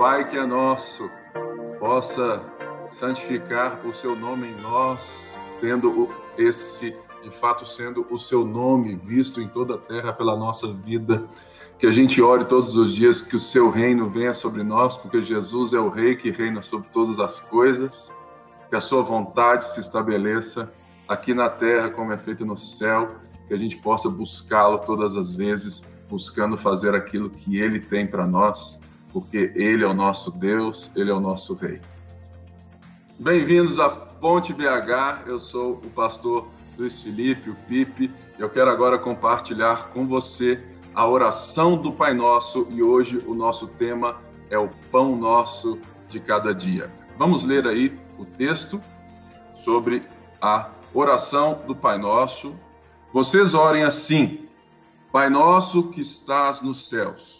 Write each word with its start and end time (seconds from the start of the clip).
Pai 0.00 0.26
que 0.26 0.38
é 0.38 0.46
nosso, 0.46 1.10
possa 1.78 2.42
santificar 2.90 3.86
o 3.86 3.92
seu 3.92 4.16
nome 4.16 4.48
em 4.48 4.60
nós, 4.62 5.30
tendo 5.60 6.08
esse, 6.38 6.96
de 7.22 7.30
fato, 7.30 7.68
sendo 7.68 8.06
o 8.10 8.18
seu 8.18 8.42
nome 8.42 8.94
visto 8.94 9.42
em 9.42 9.46
toda 9.46 9.74
a 9.74 9.76
terra 9.76 10.10
pela 10.10 10.34
nossa 10.34 10.72
vida. 10.72 11.22
Que 11.78 11.86
a 11.86 11.90
gente 11.90 12.22
ore 12.22 12.46
todos 12.46 12.74
os 12.78 12.94
dias 12.94 13.20
que 13.20 13.36
o 13.36 13.38
seu 13.38 13.68
reino 13.68 14.08
venha 14.08 14.32
sobre 14.32 14.62
nós, 14.62 14.96
porque 14.96 15.20
Jesus 15.20 15.74
é 15.74 15.78
o 15.78 15.90
rei 15.90 16.16
que 16.16 16.30
reina 16.30 16.62
sobre 16.62 16.88
todas 16.88 17.20
as 17.20 17.38
coisas. 17.38 18.10
Que 18.70 18.76
a 18.76 18.80
sua 18.80 19.02
vontade 19.02 19.66
se 19.66 19.80
estabeleça 19.80 20.72
aqui 21.06 21.34
na 21.34 21.50
terra 21.50 21.90
como 21.90 22.10
é 22.10 22.16
feito 22.16 22.46
no 22.46 22.56
céu, 22.56 23.16
que 23.46 23.52
a 23.52 23.58
gente 23.58 23.76
possa 23.76 24.08
buscá-lo 24.08 24.78
todas 24.78 25.14
as 25.14 25.34
vezes, 25.34 25.84
buscando 26.08 26.56
fazer 26.56 26.94
aquilo 26.94 27.28
que 27.28 27.58
ele 27.58 27.80
tem 27.80 28.06
para 28.06 28.26
nós, 28.26 28.80
porque 29.12 29.52
ele 29.54 29.84
é 29.84 29.86
o 29.86 29.94
nosso 29.94 30.30
Deus, 30.30 30.90
ele 30.94 31.10
é 31.10 31.14
o 31.14 31.20
nosso 31.20 31.54
rei. 31.54 31.80
Bem-vindos 33.18 33.78
à 33.78 33.88
Ponte 33.88 34.52
BH. 34.52 35.26
Eu 35.26 35.40
sou 35.40 35.72
o 35.72 35.90
pastor 35.90 36.48
Luiz 36.78 37.02
Felipe, 37.02 37.50
o 37.50 37.54
Pipe. 37.68 38.10
Eu 38.38 38.48
quero 38.48 38.70
agora 38.70 38.98
compartilhar 38.98 39.88
com 39.92 40.06
você 40.06 40.58
a 40.94 41.06
oração 41.06 41.76
do 41.76 41.92
Pai 41.92 42.14
Nosso 42.14 42.66
e 42.70 42.82
hoje 42.82 43.22
o 43.26 43.34
nosso 43.34 43.66
tema 43.66 44.16
é 44.48 44.58
o 44.58 44.68
pão 44.90 45.16
nosso 45.16 45.78
de 46.08 46.18
cada 46.18 46.54
dia. 46.54 46.90
Vamos 47.16 47.42
ler 47.42 47.66
aí 47.66 47.98
o 48.18 48.24
texto 48.24 48.80
sobre 49.56 50.02
a 50.40 50.70
oração 50.94 51.60
do 51.66 51.74
Pai 51.74 51.98
Nosso. 51.98 52.54
Vocês 53.12 53.54
orem 53.54 53.84
assim: 53.84 54.48
Pai 55.12 55.28
nosso 55.28 55.90
que 55.90 56.00
estás 56.00 56.62
nos 56.62 56.88
céus, 56.88 57.39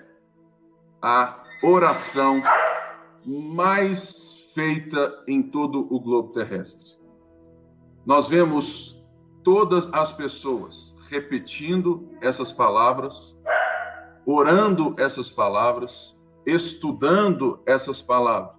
a 1.01 1.43
oração 1.63 2.41
mais 3.25 4.51
feita 4.53 5.23
em 5.27 5.41
todo 5.41 5.87
o 5.93 5.99
globo 5.99 6.33
terrestre. 6.33 6.89
Nós 8.05 8.27
vemos 8.27 9.01
todas 9.43 9.91
as 9.93 10.11
pessoas 10.11 10.95
repetindo 11.09 12.07
essas 12.21 12.51
palavras, 12.51 13.37
orando 14.25 14.95
essas 14.97 15.29
palavras, 15.29 16.15
estudando 16.45 17.61
essas 17.65 18.01
palavras. 18.01 18.55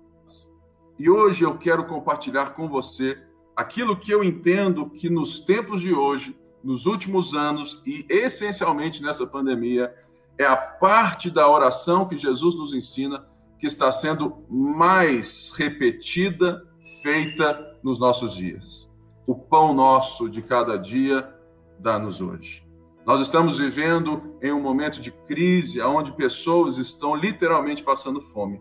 E 0.98 1.08
hoje 1.08 1.44
eu 1.44 1.56
quero 1.58 1.86
compartilhar 1.86 2.54
com 2.54 2.68
você 2.68 3.18
aquilo 3.56 3.96
que 3.96 4.12
eu 4.12 4.22
entendo 4.22 4.90
que 4.90 5.08
nos 5.08 5.40
tempos 5.40 5.80
de 5.80 5.94
hoje, 5.94 6.36
nos 6.62 6.86
últimos 6.86 7.34
anos 7.34 7.82
e 7.86 8.06
essencialmente 8.08 9.02
nessa 9.02 9.26
pandemia, 9.26 9.92
é 10.38 10.44
a 10.44 10.56
parte 10.56 11.30
da 11.30 11.48
oração 11.48 12.08
que 12.08 12.16
Jesus 12.16 12.56
nos 12.56 12.72
ensina 12.72 13.26
que 13.58 13.66
está 13.66 13.92
sendo 13.92 14.44
mais 14.50 15.52
repetida, 15.54 16.66
feita 17.02 17.78
nos 17.82 17.98
nossos 17.98 18.34
dias. 18.34 18.90
O 19.26 19.36
pão 19.36 19.72
nosso 19.72 20.28
de 20.28 20.42
cada 20.42 20.76
dia 20.76 21.32
dá-nos 21.78 22.20
hoje. 22.20 22.66
Nós 23.04 23.20
estamos 23.20 23.58
vivendo 23.58 24.36
em 24.40 24.52
um 24.52 24.60
momento 24.60 25.00
de 25.00 25.10
crise, 25.10 25.80
onde 25.80 26.12
pessoas 26.12 26.76
estão 26.76 27.14
literalmente 27.14 27.82
passando 27.82 28.20
fome. 28.20 28.60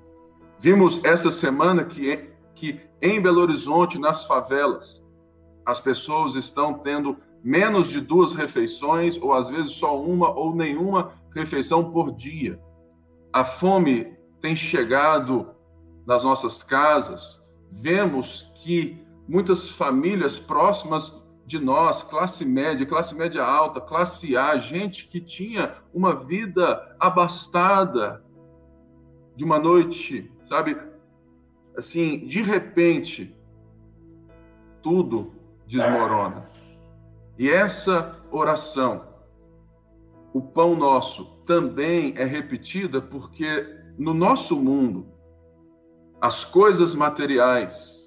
Vimos 0.59 1.03
essa 1.03 1.31
semana 1.31 1.83
que, 1.83 2.29
que 2.55 2.79
em 3.01 3.21
Belo 3.21 3.41
Horizonte, 3.41 3.99
nas 3.99 4.25
favelas, 4.25 5.03
as 5.65 5.79
pessoas 5.79 6.35
estão 6.35 6.75
tendo 6.75 7.17
menos 7.43 7.89
de 7.89 7.99
duas 7.99 8.33
refeições, 8.33 9.17
ou 9.21 9.33
às 9.33 9.49
vezes 9.49 9.73
só 9.73 9.99
uma 9.99 10.29
ou 10.29 10.55
nenhuma 10.55 11.13
refeição 11.33 11.91
por 11.91 12.11
dia. 12.11 12.59
A 13.33 13.43
fome 13.43 14.13
tem 14.41 14.55
chegado 14.55 15.49
nas 16.05 16.23
nossas 16.23 16.61
casas, 16.63 17.41
vemos 17.71 18.51
que 18.55 18.97
muitas 19.27 19.69
famílias 19.69 20.37
próximas 20.37 21.21
de 21.45 21.59
nós, 21.59 22.03
classe 22.03 22.45
média, 22.45 22.85
classe 22.85 23.15
média 23.15 23.43
alta, 23.43 23.81
classe 23.81 24.37
A, 24.37 24.57
gente 24.57 25.07
que 25.07 25.19
tinha 25.19 25.75
uma 25.93 26.15
vida 26.15 26.95
abastada 26.99 28.23
de 29.35 29.43
uma 29.43 29.59
noite, 29.59 30.31
sabe? 30.47 30.77
Assim, 31.75 32.25
de 32.25 32.41
repente, 32.41 33.35
tudo 34.81 35.33
desmorona. 35.67 36.50
E 37.37 37.49
essa 37.49 38.19
oração, 38.31 39.05
o 40.33 40.41
pão 40.41 40.75
nosso, 40.75 41.25
também 41.45 42.13
é 42.17 42.25
repetida 42.25 43.01
porque 43.01 43.67
no 43.97 44.13
nosso 44.13 44.55
mundo, 44.55 45.07
as 46.19 46.43
coisas 46.43 46.93
materiais, 46.93 47.99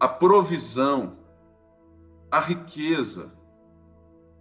a 0.00 0.08
provisão, 0.08 1.18
a 2.30 2.40
riqueza, 2.40 3.32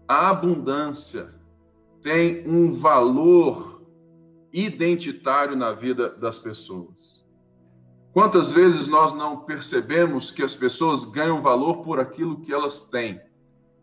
a 0.07 0.29
abundância 0.29 1.33
tem 2.01 2.47
um 2.47 2.73
valor 2.73 3.81
identitário 4.53 5.55
na 5.55 5.73
vida 5.73 6.09
das 6.09 6.39
pessoas. 6.39 7.25
Quantas 8.13 8.51
vezes 8.51 8.87
nós 8.87 9.13
não 9.13 9.41
percebemos 9.41 10.31
que 10.31 10.41
as 10.41 10.55
pessoas 10.55 11.05
ganham 11.05 11.39
valor 11.41 11.83
por 11.83 11.99
aquilo 11.99 12.41
que 12.41 12.51
elas 12.53 12.81
têm? 12.81 13.21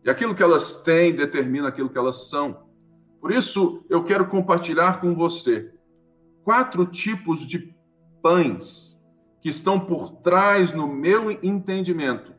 E 0.05 0.09
aquilo 0.09 0.35
que 0.35 0.43
elas 0.43 0.83
têm 0.83 1.15
determina 1.15 1.67
aquilo 1.67 1.89
que 1.89 1.97
elas 1.97 2.29
são. 2.29 2.65
Por 3.19 3.31
isso, 3.31 3.83
eu 3.89 4.03
quero 4.03 4.27
compartilhar 4.27 5.01
com 5.01 5.15
você 5.15 5.73
quatro 6.43 6.85
tipos 6.85 7.45
de 7.47 7.75
pães 8.21 8.95
que 9.41 9.49
estão 9.49 9.79
por 9.79 10.17
trás, 10.17 10.71
no 10.71 10.87
meu 10.87 11.31
entendimento, 11.31 12.33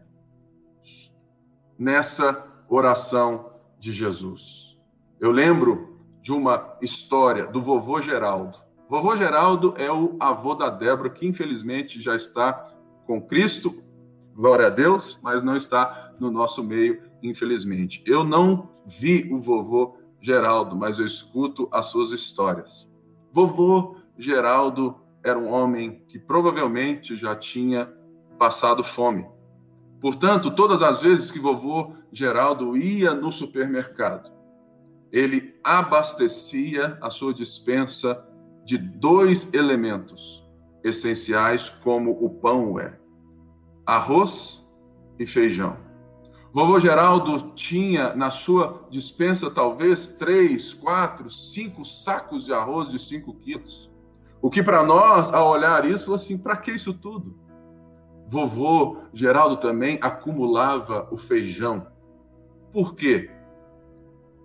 nessa 1.76 2.46
oração 2.68 3.52
de 3.80 3.90
Jesus. 3.90 4.76
Eu 5.20 5.32
lembro 5.32 6.00
de 6.22 6.32
uma 6.32 6.76
história 6.80 7.46
do 7.46 7.60
vovô 7.60 8.00
Geraldo. 8.00 8.58
Vovô 8.88 9.16
Geraldo 9.16 9.74
é 9.76 9.90
o 9.90 10.16
avô 10.20 10.54
da 10.54 10.70
Débora, 10.70 11.10
que 11.10 11.26
infelizmente 11.26 12.00
já 12.00 12.14
está 12.14 12.72
com 13.06 13.20
Cristo, 13.20 13.82
glória 14.34 14.66
a 14.66 14.70
Deus, 14.70 15.18
mas 15.22 15.42
não 15.42 15.56
está 15.56 16.12
no 16.20 16.30
nosso 16.30 16.62
meio, 16.62 17.02
infelizmente. 17.22 18.02
Eu 18.06 18.24
não 18.24 18.68
vi 18.86 19.28
o 19.32 19.38
vovô 19.38 19.98
Geraldo, 20.20 20.76
mas 20.76 20.98
eu 20.98 21.06
escuto 21.06 21.68
as 21.70 21.86
suas 21.86 22.10
histórias. 22.10 22.88
Vovô 23.32 23.96
Geraldo 24.18 24.96
era 25.22 25.38
um 25.38 25.52
homem 25.52 26.02
que 26.08 26.18
provavelmente 26.18 27.16
já 27.16 27.34
tinha 27.34 27.92
passado 28.38 28.82
fome. 28.82 29.26
Portanto, 30.00 30.50
todas 30.50 30.82
as 30.82 31.02
vezes 31.02 31.30
que 31.30 31.38
vovô 31.38 31.92
Geraldo 32.12 32.76
ia 32.76 33.14
no 33.14 33.32
supermercado, 33.32 34.30
ele 35.10 35.54
abastecia 35.64 36.98
a 37.00 37.10
sua 37.10 37.32
dispensa 37.32 38.24
de 38.64 38.76
dois 38.76 39.52
elementos 39.52 40.44
essenciais, 40.84 41.68
como 41.68 42.12
o 42.24 42.30
pão 42.30 42.78
é: 42.78 42.98
arroz 43.84 44.64
e 45.18 45.26
feijão. 45.26 45.85
Vovô 46.56 46.80
Geraldo 46.80 47.50
tinha 47.50 48.16
na 48.16 48.30
sua 48.30 48.86
dispensa 48.88 49.50
talvez 49.50 50.08
três, 50.08 50.72
quatro, 50.72 51.30
cinco 51.30 51.84
sacos 51.84 52.46
de 52.46 52.52
arroz 52.54 52.88
de 52.88 52.98
cinco 52.98 53.34
quilos. 53.34 53.92
O 54.40 54.48
que 54.48 54.62
para 54.62 54.82
nós, 54.82 55.30
ao 55.34 55.50
olhar 55.50 55.84
isso, 55.84 56.14
assim, 56.14 56.38
para 56.38 56.56
que 56.56 56.70
isso 56.70 56.94
tudo? 56.94 57.38
Vovô 58.26 59.02
Geraldo 59.12 59.58
também 59.58 59.98
acumulava 60.00 61.06
o 61.10 61.18
feijão. 61.18 61.88
Por 62.72 62.94
quê? 62.94 63.30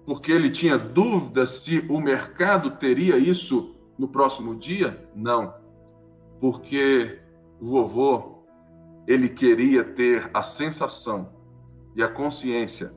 Porque 0.05 0.33
ele 0.33 0.51
tinha 0.51 0.77
dúvida 0.77 1.45
se 1.45 1.79
o 1.89 2.01
mercado 2.01 2.71
teria 2.71 3.17
isso 3.17 3.73
no 3.97 4.09
próximo 4.09 4.53
dia? 4.53 5.09
Não. 5.15 5.53
Porque 6.41 7.21
o 7.61 7.67
vovô 7.67 8.43
ele 9.07 9.29
queria 9.29 9.85
ter 9.85 10.29
a 10.33 10.43
sensação 10.43 11.39
e 11.95 12.03
a 12.03 12.07
consciência 12.07 12.93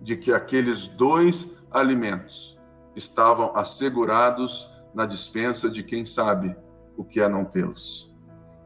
de 0.00 0.16
que 0.16 0.32
aqueles 0.32 0.86
dois 0.88 1.54
alimentos 1.70 2.58
estavam 2.96 3.56
assegurados 3.56 4.68
na 4.94 5.06
dispensa 5.06 5.70
de 5.70 5.82
quem 5.82 6.04
sabe 6.04 6.56
o 6.96 7.04
que 7.04 7.20
é 7.20 7.28
não 7.28 7.44
tê-los. 7.44 8.10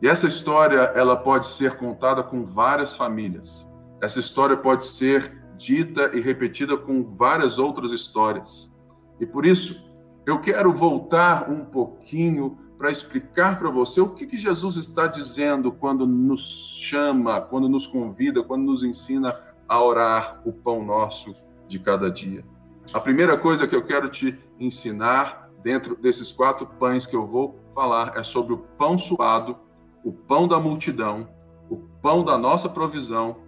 E 0.00 0.08
essa 0.08 0.26
história, 0.26 0.92
ela 0.94 1.16
pode 1.16 1.46
ser 1.46 1.76
contada 1.76 2.22
com 2.22 2.44
várias 2.44 2.96
famílias. 2.96 3.68
Essa 4.00 4.20
história 4.20 4.56
pode 4.56 4.84
ser 4.84 5.44
dita 5.56 6.10
e 6.14 6.20
repetida 6.20 6.76
com 6.76 7.04
várias 7.04 7.58
outras 7.58 7.92
histórias. 7.92 8.72
E 9.20 9.26
por 9.26 9.46
isso, 9.46 9.82
eu 10.26 10.40
quero 10.40 10.72
voltar 10.72 11.50
um 11.50 11.64
pouquinho 11.64 12.58
para 12.76 12.90
explicar 12.90 13.58
para 13.58 13.70
você 13.70 14.00
o 14.00 14.10
que, 14.10 14.26
que 14.26 14.36
Jesus 14.36 14.76
está 14.76 15.06
dizendo 15.06 15.70
quando 15.72 16.06
nos 16.06 16.78
chama, 16.80 17.40
quando 17.40 17.68
nos 17.68 17.86
convida, 17.86 18.42
quando 18.42 18.64
nos 18.64 18.82
ensina 18.82 19.34
a 19.68 19.82
orar 19.82 20.40
o 20.44 20.52
pão 20.52 20.84
nosso 20.84 21.34
de 21.68 21.78
cada 21.78 22.10
dia. 22.10 22.44
A 22.92 23.00
primeira 23.00 23.38
coisa 23.38 23.66
que 23.66 23.74
eu 23.74 23.84
quero 23.84 24.08
te 24.08 24.38
ensinar 24.58 25.50
dentro 25.62 25.96
desses 25.96 26.30
quatro 26.30 26.66
pães 26.66 27.06
que 27.06 27.16
eu 27.16 27.26
vou 27.26 27.58
falar 27.74 28.16
é 28.16 28.22
sobre 28.22 28.52
o 28.52 28.58
pão 28.58 28.98
suado, 28.98 29.56
o 30.04 30.12
pão 30.12 30.46
da 30.46 30.60
multidão, 30.60 31.28
o 31.70 31.78
pão 32.02 32.22
da 32.22 32.36
nossa 32.36 32.68
provisão 32.68 33.38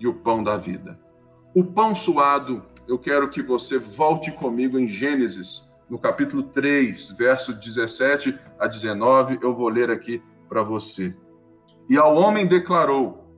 e 0.00 0.06
o 0.06 0.14
pão 0.14 0.42
da 0.42 0.56
vida. 0.56 0.98
O 1.54 1.64
pão 1.64 1.94
suado, 1.94 2.64
eu 2.86 2.98
quero 2.98 3.28
que 3.28 3.42
você 3.42 3.78
volte 3.78 4.32
comigo 4.32 4.78
em 4.78 4.86
Gênesis, 4.86 5.67
no 5.88 5.98
capítulo 5.98 6.42
3, 6.42 7.10
verso 7.12 7.52
17 7.54 8.38
a 8.58 8.66
19, 8.66 9.38
eu 9.42 9.54
vou 9.54 9.68
ler 9.68 9.90
aqui 9.90 10.22
para 10.48 10.62
você. 10.62 11.16
E 11.88 11.96
ao 11.96 12.14
homem 12.16 12.46
declarou: 12.46 13.28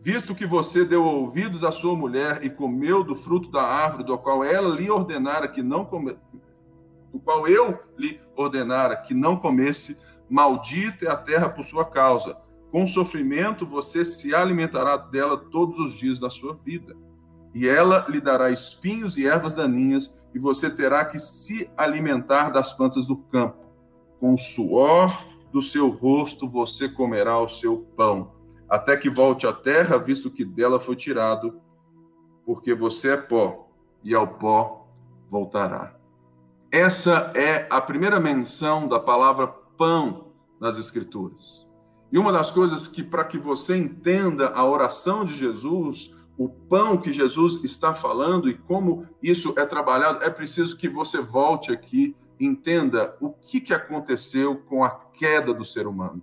Visto 0.00 0.34
que 0.34 0.44
você 0.44 0.84
deu 0.84 1.04
ouvidos 1.04 1.62
à 1.62 1.70
sua 1.70 1.94
mulher 1.94 2.44
e 2.44 2.50
comeu 2.50 3.04
do 3.04 3.14
fruto 3.14 3.50
da 3.50 3.62
árvore 3.62 4.04
do 4.04 4.18
qual 4.18 4.42
ela 4.42 4.74
lhe 4.74 4.90
ordenara 4.90 5.46
que 5.46 5.62
não 5.62 5.84
come... 5.84 6.16
do 7.12 7.20
qual 7.20 7.46
eu 7.46 7.78
lhe 7.96 8.20
ordenara 8.36 8.96
que 8.96 9.14
não 9.14 9.36
comesse, 9.36 9.96
maldita 10.28 11.04
é 11.04 11.08
a 11.08 11.16
terra 11.16 11.48
por 11.48 11.64
sua 11.64 11.84
causa. 11.84 12.36
Com 12.72 12.84
sofrimento 12.84 13.64
você 13.64 14.04
se 14.04 14.34
alimentará 14.34 14.96
dela 14.96 15.36
todos 15.36 15.78
os 15.78 15.92
dias 15.92 16.18
da 16.18 16.30
sua 16.30 16.54
vida. 16.64 16.96
E 17.54 17.68
ela 17.68 18.06
lhe 18.08 18.20
dará 18.20 18.50
espinhos 18.50 19.16
e 19.16 19.26
ervas 19.26 19.54
daninhas, 19.54 20.12
e 20.34 20.38
você 20.38 20.70
terá 20.70 21.04
que 21.04 21.18
se 21.18 21.70
alimentar 21.76 22.50
das 22.50 22.72
plantas 22.72 23.06
do 23.06 23.16
campo. 23.16 23.58
Com 24.18 24.34
o 24.34 24.38
suor 24.38 25.22
do 25.52 25.60
seu 25.60 25.88
rosto 25.88 26.48
você 26.48 26.88
comerá 26.88 27.38
o 27.38 27.48
seu 27.48 27.78
pão, 27.96 28.32
até 28.68 28.96
que 28.96 29.10
volte 29.10 29.46
à 29.46 29.52
terra, 29.52 29.98
visto 29.98 30.30
que 30.30 30.44
dela 30.44 30.80
foi 30.80 30.96
tirado, 30.96 31.60
porque 32.46 32.74
você 32.74 33.10
é 33.10 33.16
pó, 33.16 33.68
e 34.02 34.14
ao 34.14 34.26
pó 34.26 34.88
voltará. 35.30 35.94
Essa 36.70 37.30
é 37.34 37.66
a 37.70 37.80
primeira 37.80 38.18
menção 38.18 38.88
da 38.88 38.98
palavra 38.98 39.46
pão 39.46 40.28
nas 40.58 40.78
Escrituras. 40.78 41.66
E 42.10 42.18
uma 42.18 42.32
das 42.32 42.50
coisas 42.50 42.86
que, 42.86 43.02
para 43.02 43.24
que 43.24 43.38
você 43.38 43.76
entenda 43.76 44.48
a 44.48 44.64
oração 44.64 45.24
de 45.24 45.34
Jesus, 45.34 46.14
o 46.36 46.48
pão 46.48 46.96
que 46.96 47.12
Jesus 47.12 47.62
está 47.62 47.94
falando 47.94 48.48
e 48.48 48.54
como 48.54 49.06
isso 49.22 49.54
é 49.56 49.66
trabalhado, 49.66 50.22
é 50.24 50.30
preciso 50.30 50.76
que 50.76 50.88
você 50.88 51.20
volte 51.20 51.72
aqui 51.72 52.16
entenda 52.40 53.16
o 53.20 53.30
que, 53.30 53.60
que 53.60 53.72
aconteceu 53.72 54.56
com 54.56 54.84
a 54.84 54.90
queda 54.90 55.54
do 55.54 55.64
ser 55.64 55.86
humano. 55.86 56.22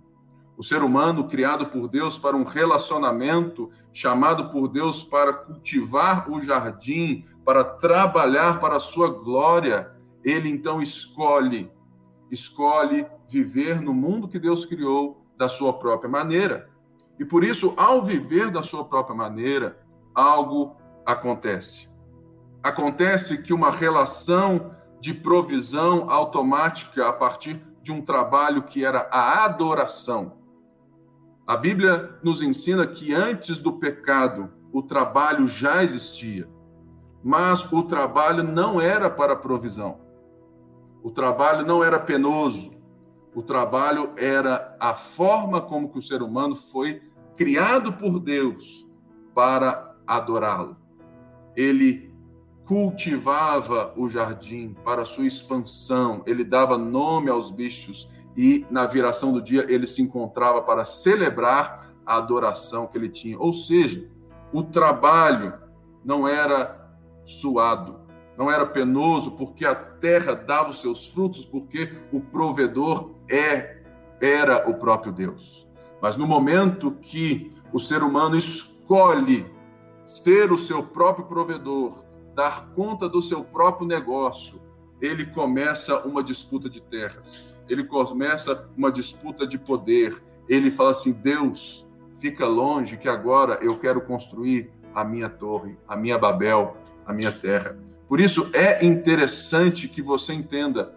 O 0.56 0.62
ser 0.62 0.82
humano, 0.82 1.26
criado 1.26 1.66
por 1.66 1.88
Deus 1.88 2.18
para 2.18 2.36
um 2.36 2.44
relacionamento, 2.44 3.70
chamado 3.92 4.50
por 4.50 4.68
Deus 4.68 5.02
para 5.02 5.32
cultivar 5.32 6.30
o 6.30 6.42
jardim, 6.42 7.24
para 7.44 7.64
trabalhar 7.64 8.60
para 8.60 8.76
a 8.76 8.80
sua 8.80 9.08
glória, 9.08 9.90
ele 10.22 10.50
então 10.50 10.82
escolhe, 10.82 11.70
escolhe 12.30 13.06
viver 13.26 13.80
no 13.80 13.94
mundo 13.94 14.28
que 14.28 14.38
Deus 14.38 14.66
criou 14.66 15.24
da 15.38 15.48
sua 15.48 15.72
própria 15.72 16.10
maneira. 16.10 16.68
E 17.18 17.24
por 17.24 17.42
isso, 17.42 17.72
ao 17.76 18.02
viver 18.02 18.50
da 18.50 18.62
sua 18.62 18.84
própria 18.84 19.16
maneira, 19.16 19.80
algo 20.14 20.76
acontece. 21.04 21.88
Acontece 22.62 23.42
que 23.42 23.52
uma 23.52 23.70
relação 23.70 24.74
de 25.00 25.14
provisão 25.14 26.10
automática 26.10 27.08
a 27.08 27.12
partir 27.12 27.60
de 27.82 27.90
um 27.90 28.02
trabalho 28.02 28.62
que 28.62 28.84
era 28.84 29.08
a 29.10 29.44
adoração. 29.44 30.38
A 31.46 31.56
Bíblia 31.56 32.18
nos 32.22 32.42
ensina 32.42 32.86
que 32.86 33.14
antes 33.14 33.58
do 33.58 33.72
pecado 33.72 34.50
o 34.72 34.82
trabalho 34.82 35.48
já 35.48 35.82
existia, 35.82 36.48
mas 37.24 37.70
o 37.72 37.82
trabalho 37.82 38.42
não 38.42 38.80
era 38.80 39.10
para 39.10 39.34
provisão. 39.34 39.98
O 41.02 41.10
trabalho 41.10 41.66
não 41.66 41.82
era 41.82 41.98
penoso. 41.98 42.72
O 43.34 43.42
trabalho 43.42 44.12
era 44.16 44.76
a 44.78 44.94
forma 44.94 45.60
como 45.62 45.88
que 45.90 45.98
o 45.98 46.02
ser 46.02 46.22
humano 46.22 46.54
foi 46.54 47.02
criado 47.36 47.92
por 47.94 48.20
Deus 48.20 48.86
para 49.34 49.89
adorá-lo. 50.06 50.76
Ele 51.56 52.10
cultivava 52.64 53.92
o 53.96 54.08
jardim 54.08 54.74
para 54.84 55.04
sua 55.04 55.26
expansão, 55.26 56.22
ele 56.26 56.44
dava 56.44 56.78
nome 56.78 57.28
aos 57.28 57.50
bichos 57.50 58.08
e 58.36 58.64
na 58.70 58.86
viração 58.86 59.32
do 59.32 59.42
dia 59.42 59.66
ele 59.68 59.86
se 59.86 60.00
encontrava 60.00 60.62
para 60.62 60.84
celebrar 60.84 61.90
a 62.06 62.16
adoração 62.16 62.86
que 62.86 62.96
ele 62.96 63.08
tinha. 63.08 63.38
Ou 63.38 63.52
seja, 63.52 64.08
o 64.52 64.62
trabalho 64.62 65.54
não 66.04 66.26
era 66.26 66.88
suado, 67.24 68.00
não 68.36 68.50
era 68.50 68.64
penoso, 68.64 69.32
porque 69.32 69.64
a 69.64 69.74
terra 69.74 70.34
dava 70.34 70.70
os 70.70 70.80
seus 70.80 71.08
frutos, 71.08 71.44
porque 71.44 71.92
o 72.12 72.20
provedor 72.20 73.10
é 73.28 73.80
era 74.20 74.68
o 74.68 74.74
próprio 74.74 75.12
Deus. 75.12 75.66
Mas 76.00 76.16
no 76.16 76.26
momento 76.26 76.92
que 77.02 77.50
o 77.72 77.78
ser 77.78 78.02
humano 78.02 78.36
escolhe 78.36 79.46
ser 80.10 80.50
o 80.50 80.58
seu 80.58 80.82
próprio 80.82 81.24
provedor, 81.24 82.02
dar 82.34 82.70
conta 82.74 83.08
do 83.08 83.22
seu 83.22 83.44
próprio 83.44 83.86
negócio, 83.86 84.60
ele 85.00 85.24
começa 85.24 86.00
uma 86.00 86.22
disputa 86.22 86.68
de 86.68 86.80
terras, 86.80 87.56
ele 87.68 87.84
começa 87.84 88.68
uma 88.76 88.90
disputa 88.90 89.46
de 89.46 89.56
poder. 89.56 90.20
Ele 90.48 90.68
fala 90.68 90.90
assim: 90.90 91.12
Deus, 91.12 91.86
fica 92.18 92.44
longe, 92.44 92.96
que 92.96 93.08
agora 93.08 93.60
eu 93.62 93.78
quero 93.78 94.00
construir 94.00 94.72
a 94.92 95.04
minha 95.04 95.30
torre, 95.30 95.78
a 95.86 95.94
minha 95.94 96.18
Babel, 96.18 96.76
a 97.06 97.12
minha 97.12 97.30
terra. 97.30 97.78
Por 98.08 98.18
isso 98.18 98.50
é 98.52 98.84
interessante 98.84 99.88
que 99.88 100.02
você 100.02 100.32
entenda 100.32 100.92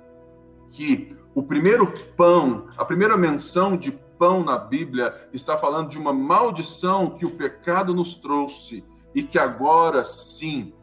que 0.71 1.15
o 1.35 1.43
primeiro 1.43 1.93
pão, 2.17 2.67
a 2.75 2.83
primeira 2.83 3.15
menção 3.15 3.77
de 3.77 3.91
pão 4.17 4.43
na 4.43 4.57
Bíblia 4.57 5.29
está 5.31 5.55
falando 5.55 5.89
de 5.89 5.99
uma 5.99 6.11
maldição 6.11 7.11
que 7.11 7.27
o 7.27 7.31
pecado 7.31 7.93
nos 7.93 8.15
trouxe 8.15 8.83
e 9.13 9.23
que 9.23 9.37
agora 9.37 10.03
sim 10.03 10.73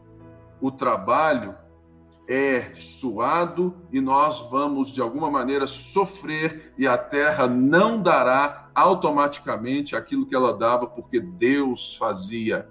o 0.61 0.71
trabalho 0.71 1.55
é 2.29 2.73
suado 2.77 3.75
e 3.91 4.01
nós 4.01 4.41
vamos 4.51 4.93
de 4.93 5.01
alguma 5.01 5.29
maneira 5.29 5.67
sofrer 5.67 6.73
e 6.79 6.87
a 6.87 6.97
terra 6.97 7.49
não 7.49 8.01
dará 8.01 8.71
automaticamente 8.73 9.97
aquilo 9.97 10.27
que 10.27 10.35
ela 10.35 10.57
dava 10.57 10.87
porque 10.87 11.19
Deus 11.19 11.97
fazia 11.97 12.69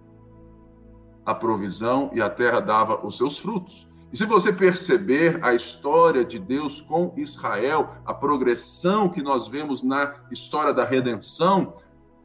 a 1.26 1.36
provisão 1.36 2.10
e 2.14 2.22
a 2.22 2.30
terra 2.30 2.62
dava 2.62 3.06
os 3.06 3.18
seus 3.18 3.38
frutos. 3.38 3.88
E 4.12 4.18
se 4.18 4.26
você 4.26 4.52
perceber 4.52 5.44
a 5.44 5.54
história 5.54 6.26
de 6.26 6.40
Deus 6.40 6.82
com 6.82 7.14
Israel, 7.16 7.90
a 8.06 8.14
progressão 8.14 9.10
que 9.10 9.22
nós 9.22 9.48
vemos 9.48 9.84
na 9.84 10.16
história 10.32 10.74
da 10.74 10.84
redenção, 10.84 11.76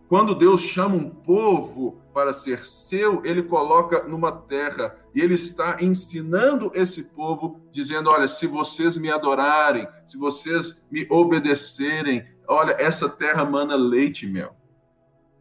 quando 0.08 0.34
Deus 0.34 0.60
chama 0.60 0.94
um 0.94 1.08
povo 1.08 1.98
para 2.12 2.32
ser 2.32 2.64
seu, 2.66 3.24
ele 3.24 3.42
coloca 3.42 4.04
numa 4.04 4.30
terra 4.30 4.96
e 5.14 5.20
ele 5.20 5.34
está 5.34 5.78
ensinando 5.80 6.70
esse 6.74 7.02
povo, 7.02 7.60
dizendo: 7.72 8.10
Olha, 8.10 8.28
se 8.28 8.46
vocês 8.46 8.98
me 8.98 9.10
adorarem, 9.10 9.88
se 10.06 10.18
vocês 10.18 10.86
me 10.90 11.06
obedecerem, 11.10 12.26
olha, 12.46 12.72
essa 12.72 13.08
terra 13.08 13.44
mana 13.44 13.74
leite 13.74 14.26
e 14.26 14.30
mel. 14.30 14.54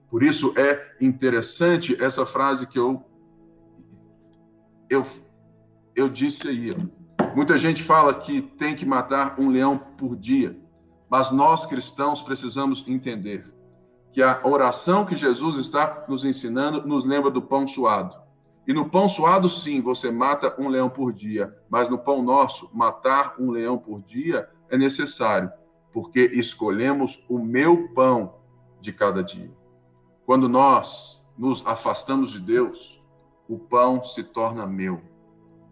Por 0.09 0.23
isso 0.23 0.53
é 0.57 0.95
interessante 1.01 2.01
essa 2.01 2.25
frase 2.25 2.65
que 2.65 2.79
eu 2.79 3.03
eu, 4.89 5.05
eu 5.95 6.07
disse 6.07 6.47
aí. 6.47 6.75
Muita 7.35 7.57
gente 7.57 7.81
fala 7.81 8.13
que 8.13 8.41
tem 8.41 8.75
que 8.75 8.85
matar 8.85 9.39
um 9.39 9.49
leão 9.49 9.77
por 9.77 10.15
dia, 10.15 10.55
mas 11.09 11.31
nós 11.31 11.65
cristãos 11.65 12.21
precisamos 12.21 12.83
entender 12.87 13.52
que 14.13 14.21
a 14.21 14.39
oração 14.43 15.05
que 15.05 15.15
Jesus 15.15 15.57
está 15.57 16.05
nos 16.07 16.23
ensinando 16.23 16.87
nos 16.87 17.03
lembra 17.03 17.31
do 17.31 17.41
pão 17.41 17.67
suado. 17.67 18.15
E 18.67 18.71
no 18.71 18.87
pão 18.87 19.09
suado, 19.09 19.49
sim, 19.49 19.81
você 19.81 20.11
mata 20.11 20.55
um 20.61 20.69
leão 20.69 20.87
por 20.87 21.11
dia, 21.11 21.57
mas 21.67 21.89
no 21.89 21.97
pão 21.97 22.21
nosso, 22.21 22.69
matar 22.71 23.33
um 23.39 23.49
leão 23.49 23.75
por 23.77 24.03
dia 24.03 24.47
é 24.69 24.77
necessário, 24.77 25.51
porque 25.91 26.21
escolhemos 26.35 27.25
o 27.27 27.39
meu 27.39 27.89
pão 27.89 28.35
de 28.79 28.93
cada 28.93 29.23
dia. 29.23 29.51
Quando 30.27 30.47
nós 30.47 31.21
nos 31.35 31.65
afastamos 31.65 32.31
de 32.31 32.39
Deus, 32.39 33.03
o 33.49 33.57
pão 33.57 34.03
se 34.03 34.23
torna 34.23 34.67
meu. 34.67 35.01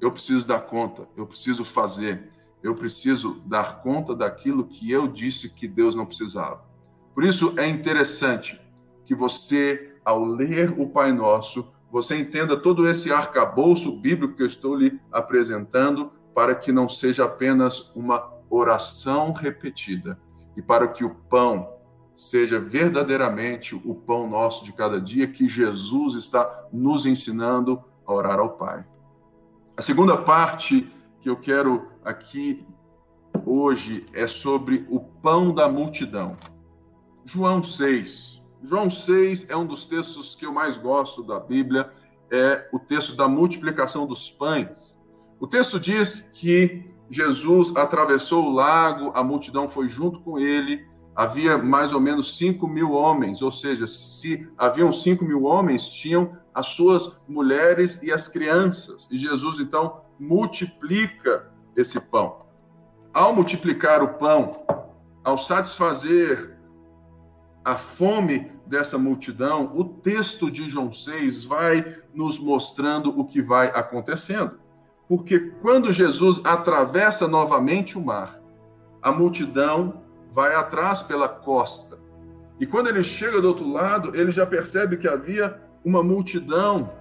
Eu 0.01 0.11
preciso 0.11 0.47
dar 0.47 0.61
conta, 0.61 1.07
eu 1.15 1.27
preciso 1.27 1.63
fazer, 1.63 2.31
eu 2.63 2.73
preciso 2.73 3.39
dar 3.45 3.83
conta 3.83 4.15
daquilo 4.15 4.65
que 4.65 4.91
eu 4.91 5.07
disse 5.07 5.47
que 5.47 5.67
Deus 5.67 5.93
não 5.93 6.07
precisava. 6.07 6.70
Por 7.13 7.23
isso 7.23 7.53
é 7.57 7.67
interessante 7.67 8.59
que 9.05 9.13
você, 9.13 9.95
ao 10.05 10.23
ler 10.23 10.73
o 10.77 10.87
Pai 10.87 11.11
Nosso, 11.11 11.67
você 11.91 12.17
entenda 12.17 12.55
todo 12.55 12.87
esse 12.87 13.11
arcabouço 13.11 13.91
bíblico 13.91 14.35
que 14.35 14.43
eu 14.43 14.47
estou 14.47 14.75
lhe 14.75 14.99
apresentando, 15.11 16.11
para 16.33 16.55
que 16.55 16.71
não 16.71 16.87
seja 16.87 17.25
apenas 17.25 17.91
uma 17.93 18.31
oração 18.49 19.33
repetida, 19.33 20.17
e 20.55 20.61
para 20.61 20.87
que 20.87 21.03
o 21.03 21.09
pão 21.09 21.69
seja 22.15 22.59
verdadeiramente 22.59 23.75
o 23.75 23.95
pão 23.95 24.29
nosso 24.29 24.63
de 24.63 24.71
cada 24.71 25.01
dia 25.01 25.27
que 25.27 25.47
Jesus 25.47 26.15
está 26.15 26.67
nos 26.71 27.05
ensinando 27.05 27.83
a 28.05 28.13
orar 28.13 28.39
ao 28.39 28.51
Pai. 28.51 28.85
A 29.75 29.81
segunda 29.81 30.15
parte 30.15 30.89
que 31.19 31.29
eu 31.29 31.35
quero 31.35 31.87
aqui 32.03 32.65
hoje 33.45 34.05
é 34.13 34.27
sobre 34.27 34.85
o 34.89 34.99
pão 34.99 35.53
da 35.53 35.67
multidão. 35.67 36.37
João 37.33 37.63
6. 37.63 38.43
João 38.61 38.89
6 38.89 39.49
é 39.49 39.55
um 39.55 39.65
dos 39.65 39.85
textos 39.85 40.35
que 40.35 40.45
eu 40.45 40.51
mais 40.51 40.77
gosto 40.77 41.23
da 41.23 41.39
Bíblia, 41.39 41.89
é 42.29 42.67
o 42.73 42.77
texto 42.77 43.15
da 43.15 43.25
multiplicação 43.25 44.05
dos 44.05 44.29
pães. 44.29 44.97
O 45.39 45.47
texto 45.47 45.79
diz 45.79 46.29
que 46.33 46.91
Jesus 47.09 47.73
atravessou 47.77 48.47
o 48.47 48.53
lago, 48.53 49.13
a 49.15 49.23
multidão 49.23 49.69
foi 49.69 49.87
junto 49.87 50.19
com 50.19 50.37
ele, 50.37 50.85
havia 51.15 51.57
mais 51.57 51.93
ou 51.93 52.01
menos 52.01 52.37
5 52.37 52.67
mil 52.67 52.91
homens, 52.91 53.41
ou 53.41 53.49
seja, 53.49 53.87
se 53.87 54.45
haviam 54.57 54.91
5 54.91 55.23
mil 55.23 55.43
homens, 55.43 55.87
tinham 55.87 56.35
as 56.53 56.65
suas 56.65 57.17
mulheres 57.29 58.03
e 58.03 58.11
as 58.11 58.27
crianças. 58.27 59.07
E 59.09 59.15
Jesus, 59.15 59.57
então, 59.57 60.01
multiplica 60.19 61.49
esse 61.77 61.97
pão. 61.97 62.41
Ao 63.13 63.33
multiplicar 63.33 64.03
o 64.03 64.15
pão, 64.15 64.65
ao 65.23 65.37
satisfazer 65.37 66.50
a 67.63 67.75
fome 67.75 68.51
dessa 68.65 68.97
multidão, 68.97 69.71
o 69.75 69.83
texto 69.83 70.49
de 70.49 70.69
João 70.69 70.93
6 70.93 71.45
vai 71.45 71.97
nos 72.13 72.39
mostrando 72.39 73.17
o 73.19 73.25
que 73.25 73.41
vai 73.41 73.67
acontecendo. 73.67 74.59
Porque 75.07 75.39
quando 75.61 75.91
Jesus 75.91 76.41
atravessa 76.43 77.27
novamente 77.27 77.97
o 77.97 78.03
mar, 78.03 78.41
a 79.01 79.11
multidão 79.11 80.01
vai 80.31 80.55
atrás 80.55 81.01
pela 81.01 81.27
costa. 81.27 81.99
E 82.59 82.65
quando 82.65 82.87
ele 82.87 83.03
chega 83.03 83.41
do 83.41 83.47
outro 83.47 83.69
lado, 83.69 84.15
ele 84.15 84.31
já 84.31 84.45
percebe 84.45 84.97
que 84.97 85.07
havia 85.07 85.59
uma 85.83 86.03
multidão. 86.03 86.91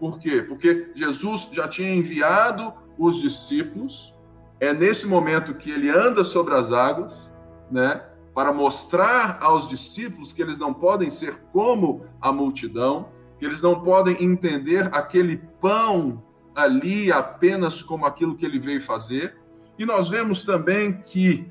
Por 0.00 0.18
quê? 0.18 0.42
Porque 0.42 0.90
Jesus 0.94 1.48
já 1.52 1.68
tinha 1.68 1.94
enviado 1.94 2.72
os 2.96 3.20
discípulos. 3.20 4.14
É 4.60 4.72
nesse 4.72 5.06
momento 5.06 5.54
que 5.54 5.70
ele 5.70 5.90
anda 5.90 6.24
sobre 6.24 6.54
as 6.54 6.72
águas, 6.72 7.32
né? 7.70 8.02
Para 8.38 8.52
mostrar 8.52 9.38
aos 9.40 9.68
discípulos 9.68 10.32
que 10.32 10.40
eles 10.40 10.56
não 10.56 10.72
podem 10.72 11.10
ser 11.10 11.40
como 11.52 12.06
a 12.20 12.30
multidão, 12.30 13.08
que 13.36 13.44
eles 13.44 13.60
não 13.60 13.80
podem 13.80 14.22
entender 14.22 14.88
aquele 14.94 15.38
pão 15.60 16.22
ali 16.54 17.10
apenas 17.10 17.82
como 17.82 18.06
aquilo 18.06 18.36
que 18.36 18.46
ele 18.46 18.60
veio 18.60 18.80
fazer. 18.80 19.36
E 19.76 19.84
nós 19.84 20.08
vemos 20.08 20.44
também 20.44 21.02
que 21.04 21.50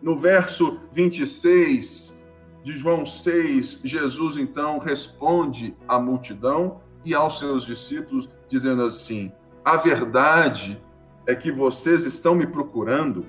no 0.00 0.16
verso 0.16 0.78
26 0.92 2.16
de 2.62 2.76
João 2.76 3.04
6, 3.04 3.80
Jesus 3.82 4.36
então 4.36 4.78
responde 4.78 5.76
à 5.88 5.98
multidão 5.98 6.82
e 7.04 7.16
aos 7.16 7.40
seus 7.40 7.66
discípulos, 7.66 8.28
dizendo 8.48 8.84
assim: 8.84 9.32
A 9.64 9.76
verdade 9.76 10.80
é 11.26 11.34
que 11.34 11.50
vocês 11.50 12.04
estão 12.04 12.36
me 12.36 12.46
procurando, 12.46 13.26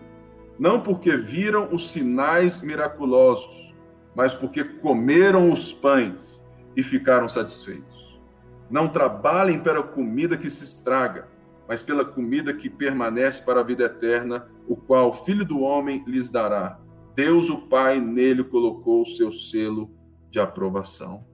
não 0.60 0.80
porque 0.80 1.16
viram 1.16 1.70
os 1.72 1.92
sinais 1.92 2.62
miraculosos, 2.62 3.74
mas 4.16 4.34
porque 4.34 4.64
comeram 4.64 5.52
os 5.52 5.72
pães 5.72 6.44
e 6.76 6.84
ficaram 6.84 7.28
satisfeitos. 7.28 8.22
Não 8.70 8.88
trabalhem 8.88 9.60
pela 9.60 9.84
comida 9.84 10.38
que 10.38 10.50
se 10.50 10.64
estraga, 10.64 11.28
mas 11.68 11.82
pela 11.82 12.06
comida 12.06 12.54
que 12.54 12.70
permanece 12.70 13.44
para 13.44 13.62
a 13.62 13.64
vida 13.64 13.86
eterna, 13.86 14.48
o 14.68 14.76
qual 14.76 15.10
o 15.10 15.14
Filho 15.14 15.46
do 15.46 15.62
Homem 15.62 16.04
lhes 16.06 16.30
dará. 16.30 16.80
Deus, 17.16 17.50
o 17.50 17.68
Pai, 17.68 18.00
nele 18.00 18.44
colocou 18.44 19.02
o 19.02 19.06
seu 19.06 19.32
selo 19.32 19.92
de 20.30 20.40
aprovação. 20.40 21.26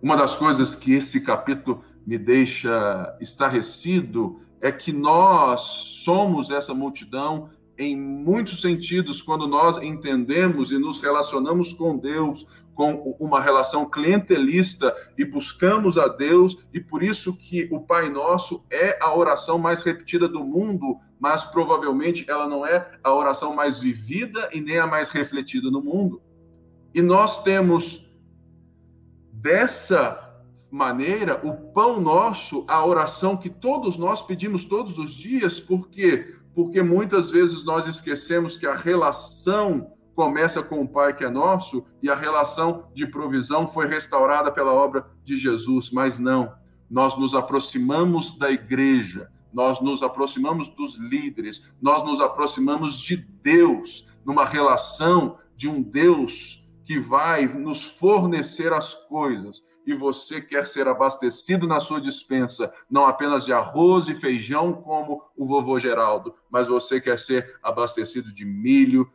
Uma 0.00 0.16
das 0.16 0.36
coisas 0.36 0.74
que 0.74 0.94
esse 0.94 1.20
capítulo 1.20 1.84
me 2.06 2.16
deixa 2.16 3.16
estarrecido 3.20 4.40
é 4.60 4.72
que 4.72 4.92
nós 4.92 5.60
somos 6.04 6.50
essa 6.50 6.72
multidão 6.72 7.50
em 7.78 7.96
muitos 7.96 8.60
sentidos 8.60 9.22
quando 9.22 9.46
nós 9.46 9.78
entendemos 9.78 10.72
e 10.72 10.78
nos 10.78 11.00
relacionamos 11.00 11.72
com 11.72 11.96
Deus 11.96 12.44
com 12.78 13.16
uma 13.18 13.42
relação 13.42 13.90
clientelista 13.90 14.94
e 15.18 15.24
buscamos 15.24 15.98
a 15.98 16.06
Deus, 16.06 16.64
e 16.72 16.78
por 16.78 17.02
isso 17.02 17.34
que 17.34 17.68
o 17.72 17.80
Pai 17.80 18.08
Nosso 18.08 18.64
é 18.70 18.96
a 19.02 19.12
oração 19.12 19.58
mais 19.58 19.82
repetida 19.82 20.28
do 20.28 20.44
mundo, 20.44 20.96
mas 21.18 21.42
provavelmente 21.42 22.24
ela 22.30 22.46
não 22.46 22.64
é 22.64 22.88
a 23.02 23.12
oração 23.12 23.52
mais 23.52 23.80
vivida 23.80 24.48
e 24.52 24.60
nem 24.60 24.78
a 24.78 24.86
mais 24.86 25.08
refletida 25.08 25.68
no 25.72 25.82
mundo. 25.82 26.22
E 26.94 27.02
nós 27.02 27.42
temos 27.42 28.08
dessa 29.32 30.40
maneira 30.70 31.40
o 31.44 31.72
pão 31.72 32.00
nosso, 32.00 32.64
a 32.68 32.86
oração 32.86 33.36
que 33.36 33.50
todos 33.50 33.98
nós 33.98 34.22
pedimos 34.22 34.64
todos 34.64 34.98
os 34.98 35.12
dias, 35.12 35.58
por 35.58 35.88
quê? 35.88 36.32
Porque 36.58 36.82
muitas 36.82 37.30
vezes 37.30 37.64
nós 37.64 37.86
esquecemos 37.86 38.56
que 38.56 38.66
a 38.66 38.74
relação 38.74 39.92
começa 40.12 40.60
com 40.60 40.82
o 40.82 40.88
Pai 40.88 41.14
que 41.14 41.22
é 41.22 41.30
nosso 41.30 41.86
e 42.02 42.10
a 42.10 42.16
relação 42.16 42.88
de 42.92 43.06
provisão 43.06 43.68
foi 43.68 43.86
restaurada 43.86 44.50
pela 44.50 44.72
obra 44.72 45.06
de 45.22 45.36
Jesus, 45.36 45.92
mas 45.92 46.18
não. 46.18 46.52
Nós 46.90 47.16
nos 47.16 47.32
aproximamos 47.32 48.36
da 48.36 48.50
igreja, 48.50 49.30
nós 49.54 49.80
nos 49.80 50.02
aproximamos 50.02 50.68
dos 50.70 50.98
líderes, 50.98 51.62
nós 51.80 52.02
nos 52.02 52.20
aproximamos 52.20 52.98
de 52.98 53.18
Deus, 53.40 54.04
numa 54.26 54.44
relação 54.44 55.38
de 55.54 55.68
um 55.68 55.80
Deus 55.80 56.68
que 56.84 56.98
vai 56.98 57.46
nos 57.46 57.84
fornecer 57.84 58.72
as 58.72 58.94
coisas. 58.94 59.62
E 59.88 59.94
você 59.94 60.38
quer 60.38 60.66
ser 60.66 60.86
abastecido 60.86 61.66
na 61.66 61.80
sua 61.80 61.98
dispensa, 61.98 62.70
não 62.90 63.06
apenas 63.06 63.44
de 63.46 63.54
arroz 63.54 64.06
e 64.06 64.14
feijão, 64.14 64.74
como 64.74 65.24
o 65.34 65.46
vovô 65.46 65.78
Geraldo, 65.78 66.34
mas 66.50 66.68
você 66.68 67.00
quer 67.00 67.18
ser 67.18 67.58
abastecido 67.62 68.30
de 68.30 68.44
milho, 68.44 69.10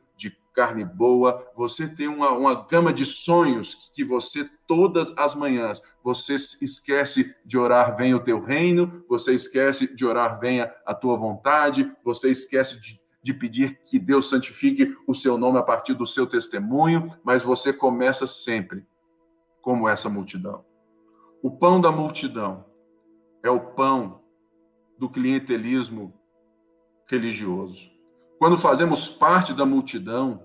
carne 0.53 0.85
boa, 0.85 1.51
você 1.55 1.87
tem 1.87 2.07
uma, 2.07 2.31
uma 2.31 2.67
gama 2.67 2.93
de 2.93 3.05
sonhos 3.05 3.91
que 3.93 4.03
você, 4.03 4.49
todas 4.67 5.11
as 5.17 5.33
manhãs, 5.33 5.81
você 6.03 6.35
esquece 6.35 7.35
de 7.43 7.57
orar, 7.57 7.97
venha 7.97 8.15
o 8.15 8.19
teu 8.19 8.39
reino, 8.39 9.03
você 9.09 9.33
esquece 9.33 9.93
de 9.93 10.05
orar, 10.05 10.39
venha 10.39 10.71
a 10.85 10.93
tua 10.93 11.17
vontade, 11.17 11.91
você 12.03 12.29
esquece 12.29 12.79
de, 12.79 13.01
de 13.21 13.33
pedir 13.33 13.79
que 13.85 13.97
Deus 13.97 14.29
santifique 14.29 14.95
o 15.07 15.15
seu 15.15 15.37
nome 15.37 15.57
a 15.57 15.63
partir 15.63 15.95
do 15.95 16.05
seu 16.05 16.27
testemunho, 16.27 17.11
mas 17.23 17.43
você 17.43 17.73
começa 17.73 18.27
sempre 18.27 18.85
como 19.63 19.89
essa 19.89 20.09
multidão. 20.09 20.63
O 21.41 21.49
pão 21.49 21.81
da 21.81 21.91
multidão 21.91 22.65
é 23.41 23.49
o 23.49 23.59
pão 23.59 24.21
do 24.99 25.09
clientelismo 25.09 26.13
religioso. 27.07 27.89
Quando 28.37 28.57
fazemos 28.57 29.07
parte 29.07 29.53
da 29.53 29.65
multidão 29.65 30.43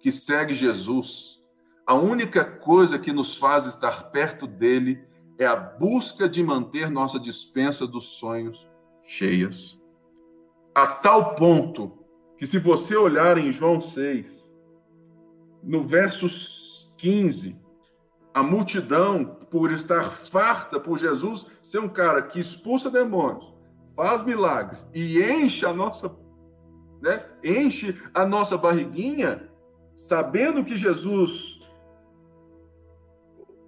que 0.00 0.10
segue 0.10 0.52
Jesus, 0.52 1.40
a 1.86 1.94
única 1.94 2.44
coisa 2.44 2.98
que 2.98 3.12
nos 3.12 3.36
faz 3.36 3.66
estar 3.66 4.10
perto 4.10 4.46
dele 4.46 5.02
é 5.38 5.46
a 5.46 5.54
busca 5.54 6.28
de 6.28 6.42
manter 6.42 6.90
nossa 6.90 7.20
dispensa 7.20 7.86
dos 7.86 8.18
sonhos 8.18 8.68
cheias. 9.04 9.80
A 10.74 10.88
tal 10.88 11.36
ponto 11.36 12.04
que, 12.36 12.46
se 12.46 12.58
você 12.58 12.96
olhar 12.96 13.38
em 13.38 13.50
João 13.50 13.80
6, 13.80 14.52
no 15.62 15.82
verso 15.84 16.26
15, 16.96 17.65
a 18.36 18.42
multidão, 18.42 19.24
por 19.50 19.72
estar 19.72 20.10
farta 20.10 20.78
por 20.78 20.98
Jesus 20.98 21.46
ser 21.62 21.78
um 21.78 21.88
cara 21.88 22.20
que 22.20 22.38
expulsa 22.38 22.90
demônios, 22.90 23.50
faz 23.96 24.22
milagres 24.22 24.86
e 24.92 25.22
enche 25.22 25.64
a 25.64 25.72
nossa 25.72 26.14
né? 27.00 27.24
enche 27.42 27.98
a 28.12 28.26
nossa 28.26 28.58
barriguinha, 28.58 29.48
sabendo 29.96 30.62
que 30.62 30.76
Jesus. 30.76 31.66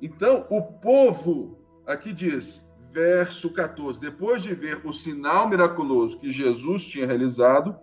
Então, 0.02 0.46
o 0.50 0.60
povo, 0.60 1.58
aqui 1.86 2.12
diz, 2.12 2.62
verso 2.90 3.50
14: 3.50 3.98
depois 3.98 4.42
de 4.42 4.54
ver 4.54 4.82
o 4.84 4.92
sinal 4.92 5.48
miraculoso 5.48 6.18
que 6.18 6.30
Jesus 6.30 6.84
tinha 6.84 7.06
realizado, 7.06 7.74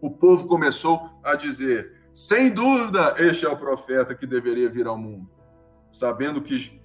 o 0.00 0.10
povo 0.10 0.48
começou 0.48 1.08
a 1.22 1.36
dizer: 1.36 2.08
sem 2.12 2.52
dúvida, 2.52 3.14
este 3.16 3.46
é 3.46 3.48
o 3.48 3.56
profeta 3.56 4.12
que 4.12 4.26
deveria 4.26 4.68
vir 4.68 4.88
ao 4.88 4.98
mundo. 4.98 5.35
Sabendo 5.96 6.42
que, 6.42 6.78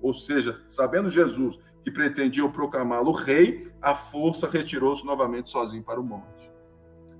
ou 0.00 0.14
seja, 0.14 0.58
sabendo 0.66 1.10
Jesus 1.10 1.60
que 1.82 1.90
pretendiam 1.90 2.50
proclamá-lo 2.50 3.12
rei, 3.12 3.70
a 3.82 3.94
força 3.94 4.48
retirou-se 4.48 5.04
novamente 5.04 5.50
sozinho 5.50 5.82
para 5.82 6.00
o 6.00 6.02
monte. 6.02 6.50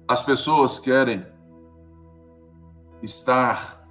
As 0.08 0.22
pessoas 0.22 0.78
querem 0.78 1.26
estar 3.02 3.86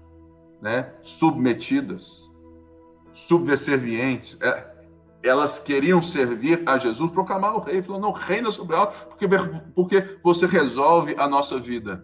né, 0.59 0.95
submetidas, 1.03 2.27
subservientes. 3.13 4.35
É, 4.41 4.73
elas 5.21 5.59
queriam 5.59 6.01
servir 6.01 6.67
a 6.67 6.75
Jesus, 6.79 7.11
proclamar 7.11 7.55
o 7.55 7.59
rei, 7.59 7.83
falou: 7.83 8.01
não, 8.01 8.11
reina 8.11 8.51
sobre 8.51 8.75
ela, 8.75 8.87
porque, 8.87 9.27
porque 9.75 10.17
você 10.23 10.47
resolve 10.47 11.13
a 11.19 11.27
nossa 11.27 11.59
vida. 11.59 12.03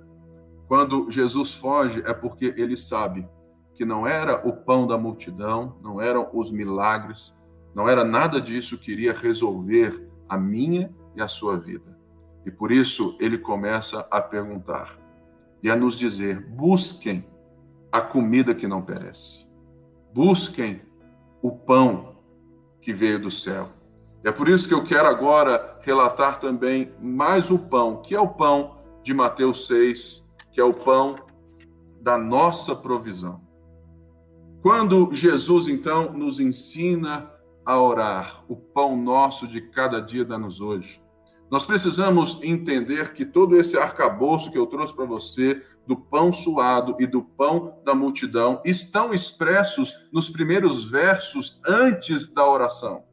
Quando 0.68 1.10
Jesus 1.10 1.56
foge, 1.56 2.04
é 2.06 2.14
porque 2.14 2.54
ele 2.56 2.78
sabe 2.78 3.28
que 3.80 3.86
não 3.86 4.06
era 4.06 4.46
o 4.46 4.52
pão 4.52 4.86
da 4.86 4.98
multidão, 4.98 5.78
não 5.82 6.02
eram 6.02 6.30
os 6.34 6.52
milagres, 6.52 7.34
não 7.74 7.88
era 7.88 8.04
nada 8.04 8.42
disso 8.42 8.78
que 8.78 8.92
iria 8.92 9.14
resolver 9.14 10.06
a 10.28 10.38
minha 10.38 10.94
e 11.16 11.22
a 11.22 11.30
sua 11.30 11.58
vida. 11.58 11.98
E 12.46 12.52
por 12.52 12.74
isso 12.74 13.16
ele 13.22 13.38
começa 13.38 14.06
a 14.12 14.20
perguntar 14.20 15.00
e 15.64 15.72
a 15.72 15.78
nos 15.78 15.98
dizer: 15.98 16.42
busquem 16.42 17.26
a 17.90 18.02
comida 18.02 18.54
que 18.54 18.68
não 18.68 18.82
perece, 18.82 19.48
busquem 20.14 20.82
o 21.42 21.50
pão 21.50 22.18
que 22.82 22.94
veio 22.94 23.22
do 23.22 23.32
céu. 23.32 23.70
É 24.26 24.32
por 24.34 24.50
isso 24.50 24.68
que 24.68 24.74
eu 24.74 24.84
quero 24.84 25.08
agora 25.08 25.80
relatar 25.84 26.38
também 26.38 26.92
mais 27.00 27.50
o 27.50 27.58
pão, 27.58 28.02
que 28.02 28.14
é 28.14 28.20
o 28.20 28.28
pão 28.28 28.76
de 29.04 29.14
Mateus 29.14 29.68
6, 29.68 30.28
que 30.52 30.60
é 30.60 30.64
o 30.66 30.74
pão 30.74 31.16
da 32.02 32.18
nossa 32.18 32.76
provisão. 32.76 33.48
Quando 34.62 35.14
Jesus 35.14 35.70
então 35.70 36.12
nos 36.12 36.38
ensina 36.38 37.32
a 37.66 37.82
orar, 37.82 38.44
o 38.50 38.58
pão 38.58 39.02
nosso 39.02 39.48
de 39.48 39.62
cada 39.62 40.02
dia 40.02 40.26
dá-nos 40.26 40.60
hoje, 40.60 41.02
nós 41.50 41.66
precisamos 41.66 42.40
entender 42.44 43.14
que 43.14 43.26
todo 43.26 43.58
esse 43.58 43.78
arcabouço 43.78 44.52
que 44.52 44.58
eu 44.58 44.68
trouxe 44.68 44.94
para 44.94 45.06
você, 45.06 45.64
do 45.88 45.96
pão 45.96 46.34
suado 46.34 46.96
e 47.00 47.08
do 47.08 47.24
pão 47.24 47.80
da 47.86 47.96
multidão, 47.96 48.62
estão 48.66 49.14
expressos 49.14 49.94
nos 50.12 50.30
primeiros 50.30 50.86
versos 50.92 51.60
antes 51.66 52.32
da 52.32 52.46
oração. 52.46 53.04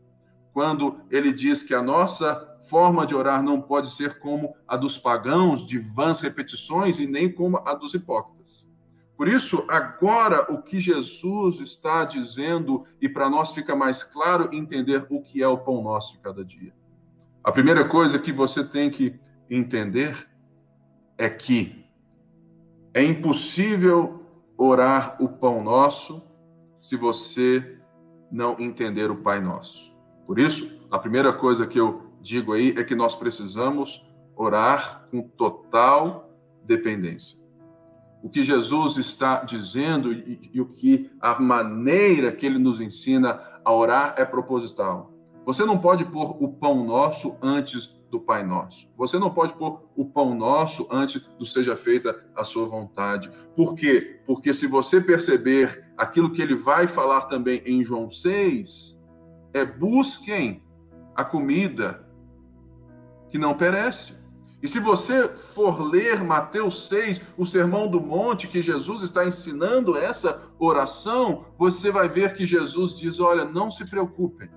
Quando 0.53 1.01
ele 1.11 1.33
diz 1.33 1.63
que 1.63 1.75
a 1.75 1.83
nossa 1.83 2.59
forma 2.69 3.07
de 3.07 3.15
orar 3.15 3.41
não 3.41 3.63
pode 3.63 3.93
ser 3.93 4.19
como 4.19 4.55
a 4.67 4.77
dos 4.77 4.99
pagãos, 4.99 5.65
de 5.65 5.79
vãs 5.79 6.19
repetições, 6.19 6.99
e 6.99 7.07
nem 7.07 7.33
como 7.33 7.63
a 7.65 7.73
dos 7.73 7.95
hipócritas. 7.95 8.66
Por 9.17 9.29
isso, 9.29 9.65
agora 9.69 10.53
o 10.53 10.61
que 10.61 10.79
Jesus 10.79 11.61
está 11.61 12.05
dizendo, 12.05 12.85
e 13.01 13.09
para 13.09 13.31
nós 13.31 13.53
fica 13.53 13.75
mais 13.75 14.03
claro 14.03 14.51
entender 14.53 15.07
o 15.09 15.23
que 15.23 15.43
é 15.43 15.49
o 15.49 15.59
pão 15.59 15.83
nosso 15.83 16.13
de 16.13 16.19
cada 16.19 16.45
dia. 16.45 16.73
A 17.43 17.51
primeira 17.51 17.89
coisa 17.89 18.19
que 18.19 18.33
você 18.33 18.63
tem 18.63 18.91
que 18.91 19.19
entender 19.49 20.29
é 21.17 21.31
que 21.31 21.87
é 22.93 23.03
impossível 23.03 24.23
orar 24.57 25.17
o 25.23 25.29
pão 25.29 25.63
nosso 25.63 26.23
se 26.79 26.97
você 26.97 27.79
não 28.31 28.59
entender 28.59 29.11
o 29.11 29.17
Pai 29.17 29.41
Nosso. 29.41 29.95
Por 30.27 30.39
isso, 30.39 30.81
a 30.91 30.99
primeira 30.99 31.33
coisa 31.33 31.67
que 31.67 31.79
eu 31.79 32.11
digo 32.21 32.53
aí 32.53 32.75
é 32.77 32.83
que 32.83 32.95
nós 32.95 33.15
precisamos 33.15 34.05
orar 34.35 35.07
com 35.11 35.23
total 35.23 36.31
dependência. 36.65 37.39
O 38.23 38.29
que 38.29 38.43
Jesus 38.43 38.97
está 38.97 39.45
dizendo 39.45 40.13
e, 40.13 40.51
e, 40.53 40.61
o 40.61 40.67
que 40.67 41.11
a 41.21 41.39
maneira 41.41 42.33
que 42.33 42.45
ele 42.45 42.59
nos 42.59 42.81
ensina 42.81 43.41
a 43.65 43.73
orar 43.73 44.15
é 44.17 44.25
proposital. 44.25 45.13
Você 45.45 45.65
não 45.65 45.79
pode 45.79 46.05
pôr 46.07 46.37
o 46.43 46.49
pão 46.49 46.85
nosso 46.85 47.37
antes 47.41 47.97
do 48.11 48.21
Pai 48.21 48.45
Nosso. 48.45 48.89
Você 48.97 49.19
não 49.19 49.33
pode 49.33 49.55
pôr 49.55 49.83
o 49.97 50.05
pão 50.05 50.35
nosso 50.35 50.87
antes 50.91 51.23
do 51.39 51.45
seja 51.45 51.77
feita 51.77 52.25
a 52.35 52.45
sua 52.45 52.67
vontade. 52.67 53.31
Por 53.55 53.75
quê? 53.75 54.21
Porque 54.27 54.53
se 54.53 54.67
você 54.67 55.01
perceber 55.01 55.85
aquilo 55.97 56.33
que 56.33 56.41
ele 56.41 56.55
vai 56.55 56.87
falar 56.87 57.23
também 57.23 57.63
em 57.67 57.83
João 57.83 58.11
6, 58.11 58.97
é 59.53 59.65
busquem 59.65 60.63
a 61.15 61.25
comida 61.25 62.07
que 63.31 63.39
não 63.39 63.55
perece. 63.55 64.15
E 64.63 64.69
se 64.69 64.81
você 64.81 65.29
for 65.29 65.81
ler 65.81 66.25
Mateus 66.25 66.89
6, 66.89 67.21
o 67.37 67.45
Sermão 67.45 67.89
do 67.89 68.01
Monte, 68.01 68.49
que 68.49 68.63
Jesus 68.63 69.03
está 69.03 69.27
ensinando 69.27 69.97
essa 69.97 70.43
oração, 70.59 71.45
você 71.59 71.91
vai 71.91 72.09
ver 72.09 72.35
que 72.35 72.47
Jesus 72.47 72.97
diz: 72.97 73.21
Olha, 73.21 73.45
não 73.45 73.71
se 73.71 73.89
preocupem 73.89 74.49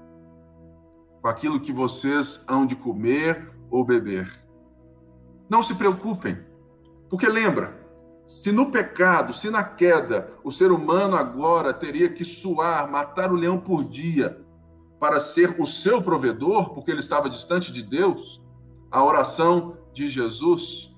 com 1.21 1.27
aquilo 1.27 1.59
que 1.59 1.73
vocês 1.73 2.43
hão 2.47 2.65
de 2.65 2.75
comer 2.75 3.51
ou 3.69 3.83
beber. 3.83 4.31
Não 5.49 5.61
se 5.61 5.75
preocupem, 5.75 6.37
porque 7.09 7.27
lembra, 7.27 7.77
se 8.27 8.51
no 8.51 8.71
pecado, 8.71 9.33
se 9.33 9.49
na 9.49 9.63
queda, 9.63 10.31
o 10.43 10.51
ser 10.51 10.71
humano 10.71 11.15
agora 11.15 11.73
teria 11.73 12.09
que 12.09 12.23
suar, 12.23 12.89
matar 12.89 13.31
o 13.31 13.35
leão 13.35 13.59
por 13.59 13.83
dia 13.83 14.39
para 14.99 15.19
ser 15.19 15.55
o 15.59 15.65
seu 15.65 16.01
provedor, 16.01 16.73
porque 16.73 16.91
ele 16.91 16.99
estava 16.99 17.29
distante 17.29 17.73
de 17.73 17.81
Deus, 17.81 18.41
a 18.91 19.03
oração 19.03 19.77
de 19.99 20.07
Jesus 20.07 20.89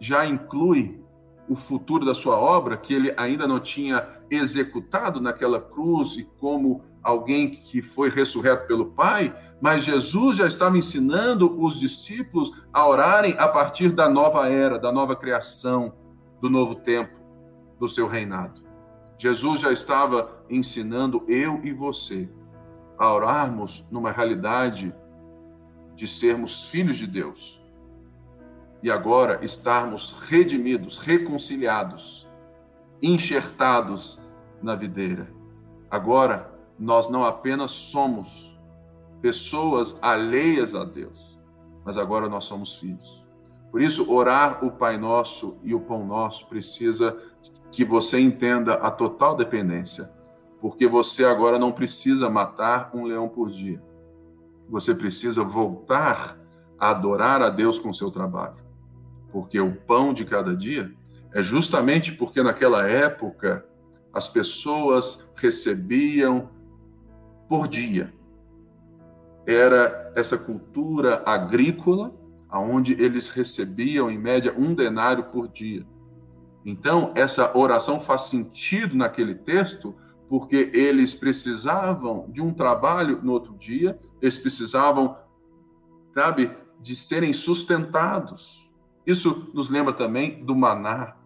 já 0.00 0.26
inclui 0.26 1.00
o 1.48 1.54
futuro 1.54 2.04
da 2.04 2.14
sua 2.14 2.36
obra, 2.36 2.76
que 2.76 2.92
ele 2.92 3.14
ainda 3.16 3.46
não 3.46 3.60
tinha 3.60 4.06
executado 4.28 5.20
naquela 5.20 5.60
cruz 5.60 6.16
e 6.16 6.24
como 6.24 6.82
alguém 7.02 7.50
que 7.50 7.80
foi 7.80 8.10
ressurreto 8.10 8.66
pelo 8.66 8.86
Pai, 8.86 9.34
mas 9.60 9.84
Jesus 9.84 10.36
já 10.36 10.46
estava 10.46 10.76
ensinando 10.76 11.58
os 11.60 11.78
discípulos 11.78 12.52
a 12.72 12.86
orarem 12.86 13.36
a 13.38 13.48
partir 13.48 13.90
da 13.90 14.08
nova 14.08 14.48
era, 14.48 14.78
da 14.78 14.92
nova 14.92 15.14
criação, 15.14 15.94
do 16.40 16.50
novo 16.50 16.74
tempo, 16.74 17.16
do 17.78 17.88
seu 17.88 18.08
reinado. 18.08 18.60
Jesus 19.16 19.60
já 19.60 19.72
estava 19.72 20.44
ensinando 20.50 21.24
eu 21.28 21.60
e 21.64 21.72
você 21.72 22.28
a 22.98 23.12
orarmos 23.12 23.86
numa 23.90 24.10
realidade 24.10 24.92
de 25.94 26.06
sermos 26.06 26.66
filhos 26.66 26.96
de 26.96 27.06
Deus 27.06 27.57
e 28.82 28.90
agora 28.90 29.44
estarmos 29.44 30.12
redimidos, 30.28 30.98
reconciliados, 30.98 32.28
enxertados 33.02 34.20
na 34.62 34.74
videira. 34.74 35.28
Agora 35.90 36.52
nós 36.78 37.08
não 37.08 37.24
apenas 37.24 37.70
somos 37.70 38.56
pessoas 39.20 39.98
alheias 40.00 40.74
a 40.74 40.84
Deus, 40.84 41.38
mas 41.84 41.96
agora 41.96 42.28
nós 42.28 42.44
somos 42.44 42.78
filhos. 42.78 43.24
Por 43.70 43.82
isso, 43.82 44.10
orar 44.10 44.64
o 44.64 44.70
Pai 44.70 44.96
Nosso 44.96 45.56
e 45.62 45.74
o 45.74 45.80
Pão 45.80 46.06
Nosso 46.06 46.46
precisa 46.46 47.18
que 47.70 47.84
você 47.84 48.18
entenda 48.18 48.74
a 48.74 48.90
total 48.90 49.36
dependência, 49.36 50.10
porque 50.60 50.86
você 50.86 51.24
agora 51.24 51.58
não 51.58 51.72
precisa 51.72 52.30
matar 52.30 52.90
um 52.94 53.04
leão 53.04 53.28
por 53.28 53.50
dia. 53.50 53.82
Você 54.68 54.94
precisa 54.94 55.42
voltar 55.42 56.38
a 56.78 56.90
adorar 56.90 57.42
a 57.42 57.50
Deus 57.50 57.78
com 57.78 57.92
seu 57.92 58.10
trabalho. 58.10 58.67
Porque 59.30 59.60
o 59.60 59.74
pão 59.74 60.12
de 60.12 60.24
cada 60.24 60.56
dia 60.56 60.92
é 61.32 61.42
justamente 61.42 62.12
porque 62.12 62.42
naquela 62.42 62.86
época 62.86 63.64
as 64.12 64.26
pessoas 64.26 65.28
recebiam 65.36 66.48
por 67.48 67.68
dia. 67.68 68.12
Era 69.46 70.12
essa 70.14 70.36
cultura 70.36 71.22
agrícola, 71.24 72.12
aonde 72.48 72.92
eles 73.00 73.28
recebiam 73.28 74.10
em 74.10 74.18
média 74.18 74.54
um 74.56 74.74
denário 74.74 75.24
por 75.24 75.48
dia. 75.48 75.86
Então, 76.64 77.12
essa 77.14 77.56
oração 77.56 78.00
faz 78.00 78.22
sentido 78.22 78.96
naquele 78.96 79.34
texto, 79.34 79.94
porque 80.28 80.70
eles 80.74 81.14
precisavam 81.14 82.26
de 82.30 82.42
um 82.42 82.52
trabalho 82.52 83.20
no 83.22 83.32
outro 83.32 83.56
dia, 83.56 83.98
eles 84.20 84.36
precisavam, 84.36 85.16
sabe, 86.12 86.50
de 86.80 86.94
serem 86.94 87.32
sustentados. 87.32 88.67
Isso 89.08 89.48
nos 89.54 89.70
lembra 89.70 89.94
também 89.94 90.44
do 90.44 90.54
maná. 90.54 91.16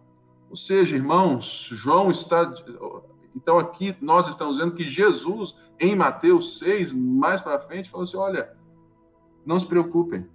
Ou 0.49 0.55
seja, 0.55 0.95
irmãos, 0.95 1.67
João 1.69 2.09
está 2.09 2.49
então 3.35 3.59
aqui 3.59 3.93
nós 3.99 4.25
estamos 4.29 4.57
vendo 4.57 4.73
que 4.73 4.85
Jesus, 4.85 5.53
em 5.77 5.93
Mateus 5.93 6.59
6, 6.59 6.93
mais 6.93 7.41
para 7.41 7.59
frente, 7.59 7.89
falou 7.89 8.03
assim: 8.03 8.15
olha, 8.15 8.55
não 9.45 9.59
se 9.59 9.65
preocupem. 9.65 10.25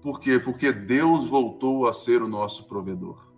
Por 0.00 0.18
quê? 0.18 0.38
Porque 0.38 0.72
Deus 0.72 1.26
voltou 1.26 1.86
a 1.86 1.92
ser 1.92 2.22
o 2.22 2.28
nosso 2.28 2.66
provedor. 2.66 3.28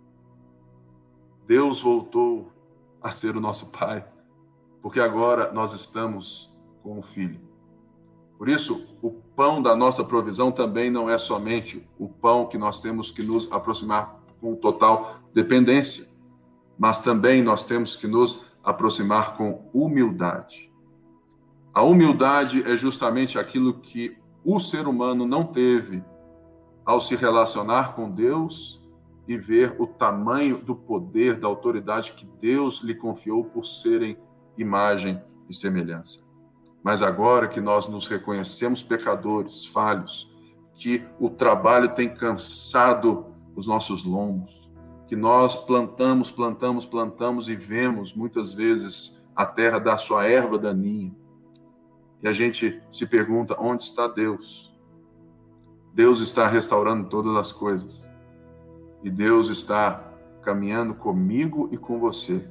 Deus 1.45 1.81
voltou 1.81 2.53
a 3.01 3.11
ser 3.11 3.35
o 3.35 3.41
nosso 3.41 3.65
Pai. 3.65 4.07
Porque 4.81 5.01
agora 5.01 5.51
nós 5.51 5.73
estamos 5.73 6.55
com 6.81 6.99
o 6.99 7.03
Filho. 7.03 7.50
Por 8.41 8.49
isso, 8.49 8.87
o 9.03 9.11
pão 9.11 9.61
da 9.61 9.75
nossa 9.75 10.03
provisão 10.03 10.51
também 10.51 10.89
não 10.89 11.07
é 11.07 11.15
somente 11.15 11.87
o 11.99 12.09
pão 12.09 12.47
que 12.47 12.57
nós 12.57 12.79
temos 12.79 13.11
que 13.11 13.21
nos 13.21 13.47
aproximar 13.51 14.19
com 14.41 14.55
total 14.55 15.19
dependência 15.31 16.09
mas 16.81 17.03
também 17.03 17.43
nós 17.43 17.63
temos 17.63 17.95
que 17.95 18.07
nos 18.07 18.43
aproximar 18.63 19.37
com 19.37 19.69
humildade. 19.71 20.73
A 21.71 21.83
humildade 21.83 22.63
é 22.63 22.75
justamente 22.75 23.37
aquilo 23.37 23.75
que 23.75 24.17
o 24.43 24.59
ser 24.59 24.87
humano 24.87 25.27
não 25.27 25.43
teve 25.43 26.03
ao 26.83 26.99
se 26.99 27.15
relacionar 27.15 27.93
com 27.93 28.09
Deus 28.09 28.81
e 29.27 29.37
ver 29.37 29.75
o 29.77 29.85
tamanho 29.85 30.57
do 30.57 30.75
poder, 30.75 31.39
da 31.39 31.47
autoridade 31.47 32.13
que 32.13 32.25
Deus 32.41 32.81
lhe 32.81 32.95
confiou 32.95 33.45
por 33.45 33.63
serem 33.63 34.17
imagem 34.57 35.21
e 35.47 35.53
semelhança. 35.53 36.30
Mas 36.83 37.01
agora 37.01 37.47
que 37.47 37.61
nós 37.61 37.87
nos 37.87 38.07
reconhecemos 38.07 38.81
pecadores, 38.81 39.65
falhos, 39.65 40.31
que 40.73 41.05
o 41.19 41.29
trabalho 41.29 41.93
tem 41.93 42.13
cansado 42.13 43.27
os 43.55 43.67
nossos 43.67 44.03
lombos, 44.03 44.69
que 45.07 45.15
nós 45.15 45.55
plantamos, 45.65 46.31
plantamos, 46.31 46.85
plantamos 46.85 47.47
e 47.47 47.55
vemos 47.55 48.13
muitas 48.13 48.53
vezes 48.53 49.21
a 49.35 49.45
terra 49.45 49.79
dar 49.79 49.97
sua 49.97 50.25
erva 50.25 50.57
daninha. 50.57 51.13
E 52.23 52.27
a 52.27 52.31
gente 52.31 52.81
se 52.89 53.05
pergunta: 53.05 53.55
onde 53.59 53.83
está 53.83 54.07
Deus? 54.07 54.71
Deus 55.93 56.21
está 56.21 56.47
restaurando 56.47 57.09
todas 57.09 57.35
as 57.35 57.51
coisas. 57.51 58.09
E 59.03 59.09
Deus 59.09 59.49
está 59.49 60.11
caminhando 60.41 60.93
comigo 60.93 61.69
e 61.71 61.77
com 61.77 61.99
você, 61.99 62.49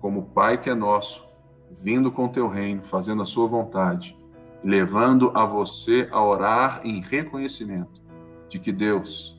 como 0.00 0.30
Pai 0.30 0.60
que 0.60 0.68
é 0.68 0.74
nosso, 0.74 1.27
vindo 1.70 2.10
com 2.10 2.28
teu 2.28 2.48
reino, 2.48 2.82
fazendo 2.82 3.22
a 3.22 3.26
sua 3.26 3.46
vontade, 3.46 4.16
levando 4.62 5.30
a 5.34 5.44
você 5.44 6.08
a 6.10 6.22
orar 6.22 6.80
em 6.84 7.00
reconhecimento 7.00 8.00
de 8.48 8.58
que 8.58 8.72
Deus, 8.72 9.38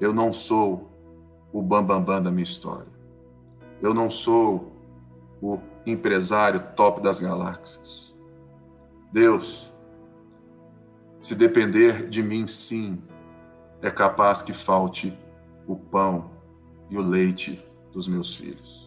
eu 0.00 0.12
não 0.12 0.32
sou 0.32 0.90
o 1.52 1.62
bambambam 1.62 2.00
bam, 2.00 2.04
bam 2.04 2.22
da 2.22 2.30
minha 2.30 2.42
história. 2.42 2.92
Eu 3.80 3.94
não 3.94 4.10
sou 4.10 4.72
o 5.40 5.58
empresário 5.86 6.60
top 6.74 7.00
das 7.00 7.20
galáxias. 7.20 8.18
Deus, 9.12 9.72
se 11.20 11.34
depender 11.34 12.08
de 12.08 12.22
mim, 12.22 12.46
sim, 12.46 13.00
é 13.80 13.90
capaz 13.90 14.42
que 14.42 14.52
falte 14.52 15.16
o 15.66 15.76
pão 15.76 16.30
e 16.90 16.96
o 16.96 17.02
leite 17.02 17.62
dos 17.92 18.08
meus 18.08 18.34
filhos. 18.34 18.83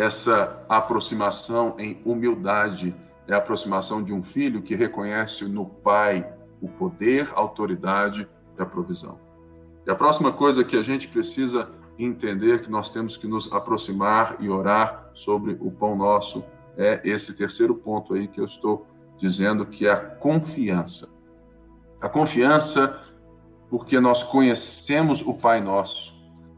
Essa 0.00 0.64
aproximação 0.66 1.74
em 1.78 2.00
humildade 2.06 2.94
é 3.28 3.34
a 3.34 3.36
aproximação 3.36 4.02
de 4.02 4.14
um 4.14 4.22
filho 4.22 4.62
que 4.62 4.74
reconhece 4.74 5.44
no 5.44 5.66
pai 5.66 6.26
o 6.58 6.68
poder, 6.70 7.30
a 7.34 7.38
autoridade 7.38 8.26
e 8.58 8.62
a 8.62 8.64
provisão. 8.64 9.20
E 9.86 9.90
a 9.90 9.94
próxima 9.94 10.32
coisa 10.32 10.64
que 10.64 10.74
a 10.74 10.80
gente 10.80 11.06
precisa 11.06 11.68
entender 11.98 12.62
que 12.62 12.70
nós 12.70 12.90
temos 12.90 13.18
que 13.18 13.26
nos 13.26 13.52
aproximar 13.52 14.38
e 14.40 14.48
orar 14.48 15.10
sobre 15.12 15.58
o 15.60 15.70
pão 15.70 15.94
nosso 15.94 16.42
é 16.78 17.02
esse 17.04 17.36
terceiro 17.36 17.74
ponto 17.74 18.14
aí 18.14 18.26
que 18.26 18.40
eu 18.40 18.46
estou 18.46 18.86
dizendo 19.18 19.66
que 19.66 19.86
é 19.86 19.92
a 19.92 19.98
confiança. 19.98 21.14
A 22.00 22.08
confiança 22.08 22.98
porque 23.68 24.00
nós 24.00 24.22
conhecemos 24.22 25.20
o 25.20 25.34
Pai 25.34 25.60
Nosso. 25.60 26.09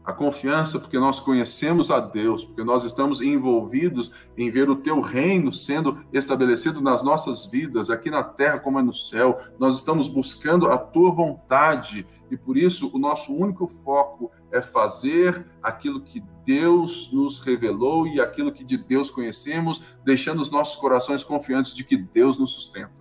A 0.03 0.11
confiança, 0.11 0.79
porque 0.79 0.99
nós 0.99 1.19
conhecemos 1.19 1.89
a 1.89 1.99
Deus, 1.99 2.43
porque 2.43 2.63
nós 2.63 2.83
estamos 2.83 3.21
envolvidos 3.21 4.11
em 4.37 4.51
ver 4.51 4.69
o 4.69 4.75
teu 4.75 4.99
reino 4.99 5.51
sendo 5.53 6.03
estabelecido 6.11 6.81
nas 6.81 7.01
nossas 7.01 7.45
vidas, 7.45 7.89
aqui 7.89 8.09
na 8.09 8.23
terra 8.23 8.59
como 8.59 8.79
é 8.79 8.81
no 8.81 8.93
céu. 8.93 9.39
Nós 9.57 9.77
estamos 9.77 10.09
buscando 10.09 10.67
a 10.67 10.77
tua 10.77 11.09
vontade 11.11 12.05
e 12.29 12.35
por 12.35 12.57
isso 12.57 12.89
o 12.93 12.97
nosso 12.97 13.33
único 13.33 13.67
foco 13.67 14.31
é 14.51 14.61
fazer 14.61 15.45
aquilo 15.61 16.01
que 16.01 16.21
Deus 16.43 17.09
nos 17.13 17.39
revelou 17.39 18.05
e 18.07 18.19
aquilo 18.19 18.51
que 18.51 18.63
de 18.63 18.77
Deus 18.77 19.09
conhecemos, 19.09 19.81
deixando 20.03 20.41
os 20.41 20.51
nossos 20.51 20.75
corações 20.75 21.23
confiantes 21.23 21.73
de 21.73 21.83
que 21.83 21.95
Deus 21.95 22.39
nos 22.39 22.51
sustenta. 22.51 22.91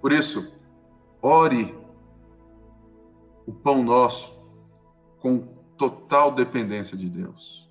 Por 0.00 0.12
isso, 0.12 0.52
ore 1.22 1.74
o 3.46 3.52
pão 3.52 3.82
nosso 3.82 4.34
com 5.20 5.53
total 5.76 6.32
dependência 6.32 6.96
de 6.96 7.08
Deus, 7.08 7.68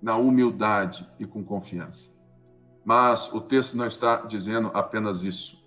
na 0.00 0.16
humildade 0.16 1.08
e 1.18 1.26
com 1.26 1.44
confiança. 1.44 2.10
Mas 2.84 3.32
o 3.32 3.40
texto 3.40 3.76
não 3.76 3.86
está 3.86 4.22
dizendo 4.22 4.70
apenas 4.74 5.22
isso. 5.22 5.62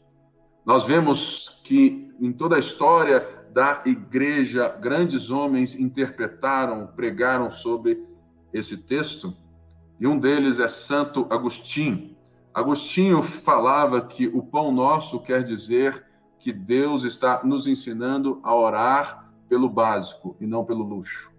Nós 0.66 0.84
vemos 0.84 1.60
que 1.64 2.12
em 2.20 2.32
toda 2.32 2.56
a 2.56 2.60
história 2.60 3.28
da 3.52 3.82
igreja, 3.86 4.70
grandes 4.70 5.30
homens 5.30 5.78
interpretaram, 5.78 6.88
pregaram 6.88 7.52
sobre 7.52 8.06
esse 8.54 8.78
texto, 8.78 9.36
e 10.00 10.08
um 10.08 10.18
deles 10.18 10.60
é 10.60 10.68
Santo 10.68 11.28
Agostinho. 11.30 12.16
Agostinho 12.54 13.22
falava 13.22 14.02
que 14.02 14.28
o 14.28 14.42
pão 14.42 14.72
nosso 14.72 15.20
quer 15.20 15.44
dizer 15.44 16.06
que 16.40 16.52
Deus 16.52 17.04
está 17.04 17.44
nos 17.44 17.68
ensinando 17.68 18.40
a 18.44 18.54
orar 18.56 19.32
pelo 19.48 19.70
básico 19.70 20.36
e 20.40 20.46
não 20.46 20.66
pelo 20.66 20.84
luxo. 20.84 21.31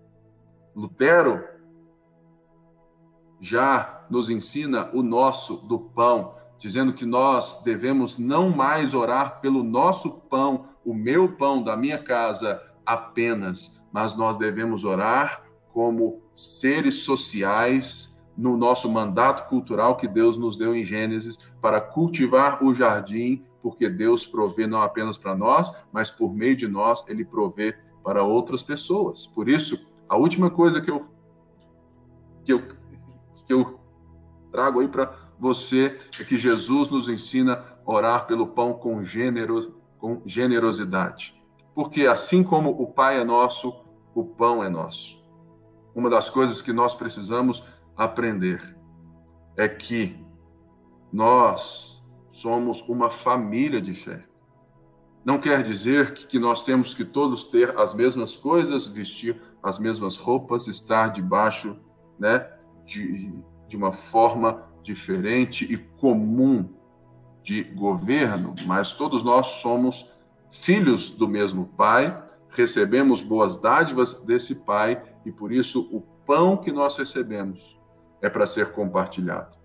Lutero 0.75 1.45
já 3.41 4.07
nos 4.09 4.31
ensina 4.31 4.89
o 4.93 5.03
nosso 5.03 5.57
do 5.57 5.79
pão, 5.79 6.35
dizendo 6.59 6.93
que 6.93 7.05
nós 7.05 7.61
devemos 7.65 8.19
não 8.19 8.51
mais 8.51 8.95
orar 8.95 9.41
pelo 9.41 9.65
nosso 9.65 10.11
pão, 10.11 10.69
o 10.85 10.95
meu 10.95 11.33
pão 11.33 11.63
da 11.63 11.77
minha 11.77 11.99
casa 11.99 12.63
apenas, 12.87 13.81
mas 13.93 14.17
nós 14.17 14.37
devemos 14.37 14.85
orar 14.85 15.43
como 15.73 16.23
seres 16.35 17.03
sociais 17.03 18.15
no 18.37 18.57
nosso 18.57 18.91
mandato 18.91 19.49
cultural 19.49 19.97
que 19.97 20.09
Deus 20.09 20.37
nos 20.37 20.57
deu 20.57 20.75
em 20.75 20.85
Gênesis 20.85 21.37
para 21.61 21.81
cultivar 21.81 22.63
o 22.65 22.75
jardim, 22.75 23.45
porque 23.61 23.89
Deus 23.89 24.27
provê 24.27 24.67
não 24.67 24.83
apenas 24.83 25.17
para 25.17 25.35
nós, 25.35 25.73
mas 25.93 26.11
por 26.11 26.35
meio 26.35 26.57
de 26.57 26.67
nós 26.67 27.05
ele 27.09 27.25
provê 27.25 27.77
para 28.03 28.23
outras 28.23 28.63
pessoas. 28.63 29.27
Por 29.27 29.49
isso, 29.49 29.79
a 30.12 30.16
última 30.16 30.51
coisa 30.51 30.79
que 30.79 30.90
eu 30.90 31.07
que 32.44 32.53
eu, 32.53 32.61
que 33.46 33.53
eu 33.55 33.81
trago 34.51 34.81
aí 34.81 34.88
para 34.88 35.16
você 35.38 35.98
é 36.20 36.25
que 36.25 36.37
Jesus 36.37 36.90
nos 36.90 37.09
ensina 37.09 37.55
a 37.55 37.90
orar 37.90 38.27
pelo 38.27 38.48
pão 38.48 38.75
com, 38.75 39.03
generos, 39.03 39.72
com 39.98 40.20
generosidade. 40.27 41.35
Porque 41.75 42.07
assim 42.07 42.44
como 42.44 42.70
o 42.70 42.88
Pai 42.88 43.18
é 43.18 43.25
nosso, 43.25 43.75
o 44.14 44.22
pão 44.22 44.62
é 44.62 44.68
nosso. 44.68 45.18
Uma 45.94 46.11
das 46.11 46.29
coisas 46.29 46.61
que 46.61 46.75
nós 46.75 46.94
precisamos 46.94 47.64
aprender 47.96 48.77
é 49.57 49.66
que 49.66 50.22
nós 51.11 52.03
somos 52.31 52.83
uma 52.83 53.09
família 53.09 53.81
de 53.81 53.94
fé. 53.94 54.27
Não 55.25 55.38
quer 55.38 55.62
dizer 55.62 56.12
que, 56.12 56.27
que 56.27 56.38
nós 56.38 56.66
temos 56.66 56.92
que 56.92 57.05
todos 57.05 57.44
ter 57.44 57.79
as 57.79 57.94
mesmas 57.94 58.37
coisas, 58.37 58.87
vestir 58.87 59.40
as 59.62 59.79
mesmas 59.79 60.16
roupas, 60.16 60.66
estar 60.66 61.09
debaixo 61.09 61.77
né, 62.18 62.46
de, 62.85 63.33
de 63.68 63.77
uma 63.77 63.92
forma 63.92 64.64
diferente 64.83 65.64
e 65.64 65.77
comum 65.77 66.68
de 67.42 67.62
governo, 67.62 68.55
mas 68.66 68.94
todos 68.94 69.22
nós 69.22 69.46
somos 69.61 70.11
filhos 70.51 71.11
do 71.11 71.27
mesmo 71.27 71.66
Pai, 71.77 72.22
recebemos 72.51 73.22
boas 73.22 73.61
dádivas 73.61 74.20
desse 74.25 74.55
Pai 74.55 75.03
e 75.25 75.33
por 75.33 75.53
isso 75.53 75.88
o 75.92 76.01
pão 76.27 76.57
que 76.57 76.70
nós 76.70 76.96
recebemos 76.96 77.79
é 78.20 78.29
para 78.29 78.46
ser 78.46 78.72
compartilhado. 78.72 79.57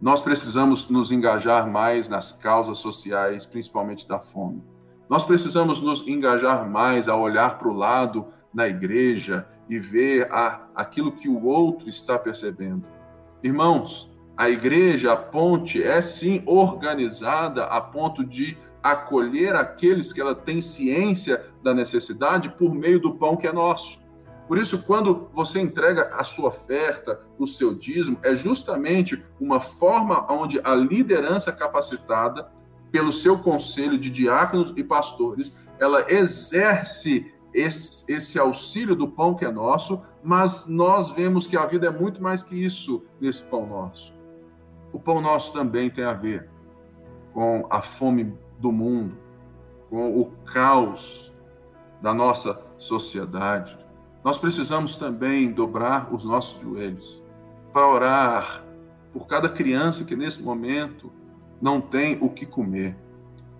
Nós 0.00 0.20
precisamos 0.20 0.88
nos 0.88 1.12
engajar 1.12 1.70
mais 1.70 2.08
nas 2.08 2.32
causas 2.32 2.78
sociais, 2.78 3.46
principalmente 3.46 4.08
da 4.08 4.18
fome. 4.18 4.62
Nós 5.08 5.24
precisamos 5.24 5.80
nos 5.80 6.06
engajar 6.08 6.68
mais 6.68 7.08
a 7.08 7.14
olhar 7.14 7.58
para 7.58 7.68
o 7.68 7.72
lado 7.72 8.26
na 8.52 8.68
igreja 8.68 9.46
e 9.68 9.78
ver 9.78 10.30
a, 10.32 10.66
aquilo 10.74 11.12
que 11.12 11.28
o 11.28 11.44
outro 11.44 11.88
está 11.88 12.18
percebendo. 12.18 12.84
Irmãos, 13.42 14.10
a 14.36 14.48
igreja, 14.48 15.12
a 15.12 15.16
ponte, 15.16 15.82
é 15.82 16.00
sim 16.00 16.42
organizada 16.46 17.64
a 17.64 17.80
ponto 17.80 18.24
de 18.24 18.56
acolher 18.82 19.54
aqueles 19.54 20.12
que 20.12 20.20
ela 20.20 20.34
tem 20.34 20.60
ciência 20.60 21.46
da 21.62 21.72
necessidade 21.72 22.48
por 22.50 22.74
meio 22.74 23.00
do 23.00 23.14
pão 23.14 23.36
que 23.36 23.46
é 23.46 23.52
nosso. 23.52 24.00
Por 24.48 24.58
isso, 24.58 24.82
quando 24.82 25.30
você 25.32 25.60
entrega 25.60 26.10
a 26.14 26.24
sua 26.24 26.48
oferta, 26.48 27.20
o 27.38 27.46
seu 27.46 27.74
dízimo, 27.74 28.18
é 28.22 28.34
justamente 28.34 29.22
uma 29.40 29.60
forma 29.60 30.30
onde 30.30 30.60
a 30.64 30.74
liderança 30.74 31.52
capacitada 31.52 32.50
pelo 32.90 33.12
seu 33.12 33.38
conselho 33.38 33.96
de 33.98 34.10
diáconos 34.10 34.74
e 34.76 34.84
pastores, 34.84 35.56
ela 35.78 36.12
exerce 36.12 37.32
esse, 37.54 38.10
esse, 38.10 38.38
auxílio 38.38 38.96
do 38.96 39.08
pão 39.08 39.34
que 39.34 39.44
é 39.44 39.50
nosso, 39.50 40.00
mas 40.22 40.66
nós 40.66 41.10
vemos 41.12 41.46
que 41.46 41.56
a 41.56 41.66
vida 41.66 41.86
é 41.86 41.90
muito 41.90 42.22
mais 42.22 42.42
que 42.42 42.54
isso 42.54 43.04
nesse 43.20 43.42
pão 43.44 43.66
nosso. 43.66 44.12
O 44.92 44.98
pão 44.98 45.20
nosso 45.20 45.52
também 45.52 45.90
tem 45.90 46.04
a 46.04 46.12
ver 46.12 46.48
com 47.32 47.66
a 47.70 47.80
fome 47.80 48.34
do 48.58 48.70
mundo, 48.70 49.16
com 49.88 50.18
o 50.18 50.26
caos 50.52 51.32
da 52.00 52.12
nossa 52.12 52.60
sociedade. 52.78 53.78
Nós 54.24 54.38
precisamos 54.38 54.96
também 54.96 55.52
dobrar 55.52 56.12
os 56.14 56.24
nossos 56.24 56.60
joelhos 56.60 57.22
para 57.72 57.88
orar 57.88 58.64
por 59.12 59.26
cada 59.26 59.48
criança 59.48 60.04
que 60.04 60.14
nesse 60.14 60.42
momento 60.42 61.12
não 61.60 61.80
tem 61.80 62.18
o 62.20 62.28
que 62.28 62.44
comer. 62.44 62.96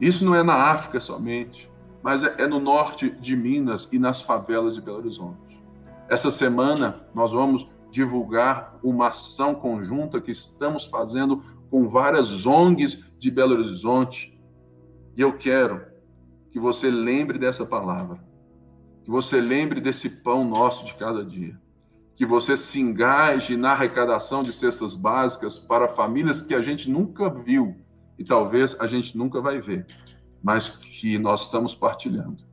Isso 0.01 0.25
não 0.25 0.35
é 0.35 0.43
na 0.43 0.71
África 0.71 0.99
somente, 0.99 1.71
mas 2.03 2.25
é, 2.25 2.35
é 2.39 2.47
no 2.47 2.59
norte 2.59 3.11
de 3.11 3.37
Minas 3.37 3.89
e 3.93 3.99
nas 3.99 4.23
favelas 4.23 4.75
de 4.75 4.81
Belo 4.81 4.99
Horizonte. 4.99 5.63
Essa 6.09 6.31
semana 6.31 7.07
nós 7.15 7.33
vamos 7.33 7.69
divulgar 7.91 8.79
uma 8.83 9.09
ação 9.09 9.55
conjunta 9.55 10.21
que 10.21 10.31
estamos 10.31 10.87
fazendo 10.87 11.43
com 11.71 11.89
várias 11.89 12.47
ONGs 12.47 13.05
de 13.19 13.31
Belo 13.31 13.55
Horizonte. 13.55 14.39
E 15.17 15.21
eu 15.21 15.35
quero 15.37 15.83
que 16.51 16.59
você 16.59 16.91
lembre 16.91 17.39
dessa 17.39 17.65
palavra, 17.65 18.23
que 19.05 19.11
você 19.11 19.41
lembre 19.41 19.81
desse 19.81 20.23
pão 20.23 20.45
nosso 20.45 20.85
de 20.85 20.95
cada 20.95 21.25
dia, 21.25 21.59
que 22.15 22.27
você 22.27 22.57
se 22.57 22.79
engaje 22.79 23.57
na 23.57 23.73
arrecadação 23.73 24.43
de 24.43 24.53
cestas 24.53 24.95
básicas 24.95 25.57
para 25.59 25.89
famílias 25.89 26.43
que 26.43 26.55
a 26.55 26.61
gente 26.61 26.91
nunca 26.91 27.31
viu 27.31 27.77
e 28.19 28.25
talvez 28.25 28.79
a 28.79 28.87
gente 28.87 29.17
nunca 29.17 29.41
vai 29.41 29.61
ver, 29.61 29.87
mas 30.43 30.69
que 30.69 31.19
nós 31.19 31.43
estamos 31.43 31.75
partilhando. 31.75 32.45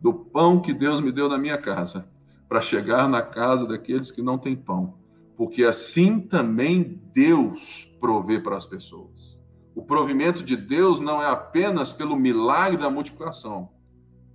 Do 0.00 0.12
pão 0.12 0.60
que 0.60 0.72
Deus 0.72 1.00
me 1.00 1.12
deu 1.12 1.28
na 1.28 1.38
minha 1.38 1.58
casa, 1.58 2.06
para 2.48 2.60
chegar 2.60 3.08
na 3.08 3.22
casa 3.22 3.64
daqueles 3.64 4.10
que 4.10 4.20
não 4.20 4.36
têm 4.36 4.56
pão, 4.56 4.94
porque 5.36 5.64
assim 5.64 6.20
também 6.20 7.00
Deus 7.14 7.88
provê 8.00 8.40
para 8.40 8.56
as 8.56 8.66
pessoas. 8.66 9.38
O 9.74 9.82
provimento 9.82 10.42
de 10.42 10.56
Deus 10.56 10.98
não 10.98 11.22
é 11.22 11.26
apenas 11.26 11.92
pelo 11.92 12.16
milagre 12.16 12.76
da 12.76 12.90
multiplicação, 12.90 13.70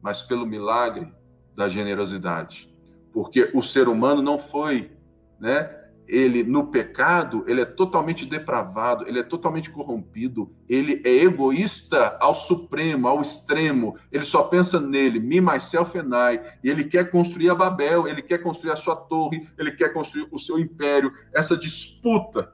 mas 0.02 0.22
pelo 0.22 0.46
milagre 0.46 1.12
da 1.56 1.68
generosidade. 1.68 2.74
Porque 3.12 3.52
o 3.54 3.62
ser 3.62 3.90
humano 3.90 4.22
não 4.22 4.40
foi, 4.40 4.92
né, 5.40 5.85
ele 6.08 6.44
no 6.44 6.68
pecado, 6.68 7.44
ele 7.48 7.62
é 7.62 7.66
totalmente 7.66 8.26
depravado, 8.26 9.08
ele 9.08 9.20
é 9.20 9.24
totalmente 9.24 9.72
corrompido, 9.72 10.52
ele 10.70 11.02
é 11.04 11.24
egoísta 11.24 12.18
ao 12.20 12.34
supremo, 12.34 13.08
ao 13.08 13.22
extremo. 13.22 13.98
Ele 14.12 14.24
só 14.24 14.44
pensa 14.44 14.80
nele, 14.80 15.20
me, 15.20 15.42
myself 15.42 15.98
and 15.98 16.10
I. 16.14 16.42
E 16.64 16.70
ele 16.70 16.84
quer 16.84 17.10
construir 17.10 17.50
a 17.50 17.56
Babel, 17.56 18.08
ele 18.08 18.22
quer 18.22 18.40
construir 18.40 18.72
a 18.72 18.76
sua 18.76 18.96
torre, 18.96 19.48
ele 19.58 19.72
quer 19.72 19.94
construir 19.94 20.28
o 20.32 20.40
seu 20.40 20.60
império. 20.60 21.12
Essa 21.34 21.58
disputa 21.58 22.54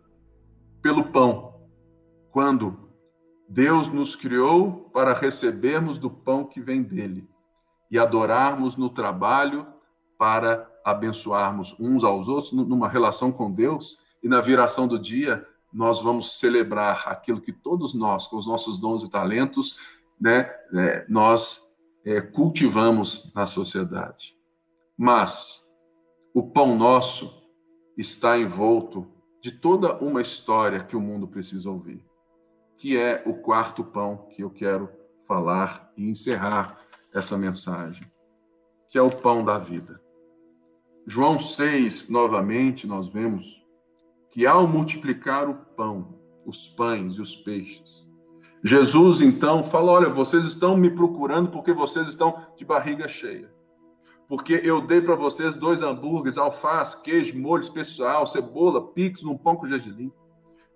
pelo 0.81 1.05
pão. 1.05 1.61
Quando 2.31 2.89
Deus 3.49 3.89
nos 3.89 4.15
criou 4.15 4.89
para 4.93 5.13
recebermos 5.13 5.97
do 5.97 6.09
pão 6.09 6.45
que 6.45 6.61
vem 6.61 6.81
dele 6.81 7.27
e 7.91 7.99
adorarmos 7.99 8.77
no 8.77 8.89
trabalho 8.89 9.67
para 10.17 10.70
abençoarmos 10.83 11.75
uns 11.79 12.03
aos 12.03 12.27
outros 12.27 12.51
numa 12.51 12.87
relação 12.87 13.31
com 13.31 13.51
Deus 13.51 13.99
e 14.23 14.27
na 14.27 14.41
viração 14.41 14.87
do 14.87 14.99
dia 14.99 15.45
nós 15.71 16.01
vamos 16.01 16.39
celebrar 16.39 17.07
aquilo 17.07 17.41
que 17.41 17.53
todos 17.53 17.93
nós, 17.93 18.27
com 18.27 18.37
os 18.37 18.45
nossos 18.45 18.79
dons 18.79 19.03
e 19.03 19.09
talentos, 19.09 19.77
né, 20.19 20.53
é, 20.73 21.05
nós 21.07 21.61
é, 22.03 22.19
cultivamos 22.19 23.31
na 23.33 23.45
sociedade. 23.45 24.35
Mas 24.97 25.63
o 26.33 26.43
pão 26.43 26.75
nosso 26.75 27.41
está 27.97 28.37
envolto 28.37 29.07
de 29.41 29.51
toda 29.51 29.95
uma 29.97 30.21
história 30.21 30.83
que 30.83 30.95
o 30.95 31.01
mundo 31.01 31.27
precisa 31.27 31.69
ouvir, 31.69 32.05
que 32.77 32.97
é 32.97 33.23
o 33.25 33.33
quarto 33.33 33.83
pão 33.83 34.27
que 34.29 34.43
eu 34.43 34.49
quero 34.49 34.89
falar 35.25 35.91
e 35.97 36.09
encerrar 36.09 36.79
essa 37.13 37.37
mensagem, 37.37 38.09
que 38.89 38.97
é 38.97 39.01
o 39.01 39.09
pão 39.09 39.43
da 39.43 39.57
vida. 39.57 40.01
João 41.05 41.39
6, 41.39 42.09
novamente, 42.09 42.85
nós 42.85 43.07
vemos 43.07 43.61
que 44.29 44.45
ao 44.45 44.67
multiplicar 44.67 45.49
o 45.49 45.55
pão, 45.75 46.19
os 46.45 46.67
pães 46.69 47.15
e 47.15 47.21
os 47.21 47.35
peixes, 47.35 48.01
Jesus 48.63 49.21
então 49.21 49.63
fala: 49.63 49.91
Olha, 49.91 50.09
vocês 50.09 50.45
estão 50.45 50.77
me 50.77 50.89
procurando 50.89 51.49
porque 51.49 51.73
vocês 51.73 52.07
estão 52.07 52.45
de 52.55 52.63
barriga 52.63 53.07
cheia. 53.07 53.51
Porque 54.27 54.61
eu 54.63 54.79
dei 54.81 55.01
para 55.01 55.15
vocês 55.15 55.55
dois 55.55 55.81
hambúrgueres, 55.81 56.37
alface, 56.37 57.01
queijo, 57.01 57.37
molho 57.37 57.61
especial, 57.61 58.25
cebola, 58.25 58.93
pix 58.93 59.21
num 59.23 59.37
pão 59.37 59.55
com 59.55 59.67
gergelim. 59.67 60.11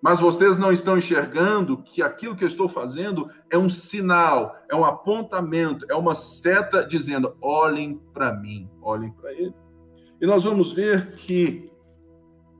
Mas 0.02 0.20
vocês 0.20 0.58
não 0.58 0.70
estão 0.70 0.98
enxergando 0.98 1.78
que 1.78 2.02
aquilo 2.02 2.36
que 2.36 2.44
eu 2.44 2.48
estou 2.48 2.68
fazendo 2.68 3.30
é 3.48 3.56
um 3.56 3.68
sinal, 3.68 4.54
é 4.68 4.76
um 4.76 4.84
apontamento, 4.84 5.86
é 5.88 5.94
uma 5.94 6.14
seta 6.14 6.84
dizendo: 6.84 7.36
olhem 7.40 7.98
para 8.12 8.34
mim, 8.34 8.68
olhem 8.82 9.12
para 9.12 9.32
ele. 9.32 9.54
E 10.26 10.28
nós 10.28 10.42
vamos 10.42 10.72
ver 10.72 11.12
que 11.14 11.70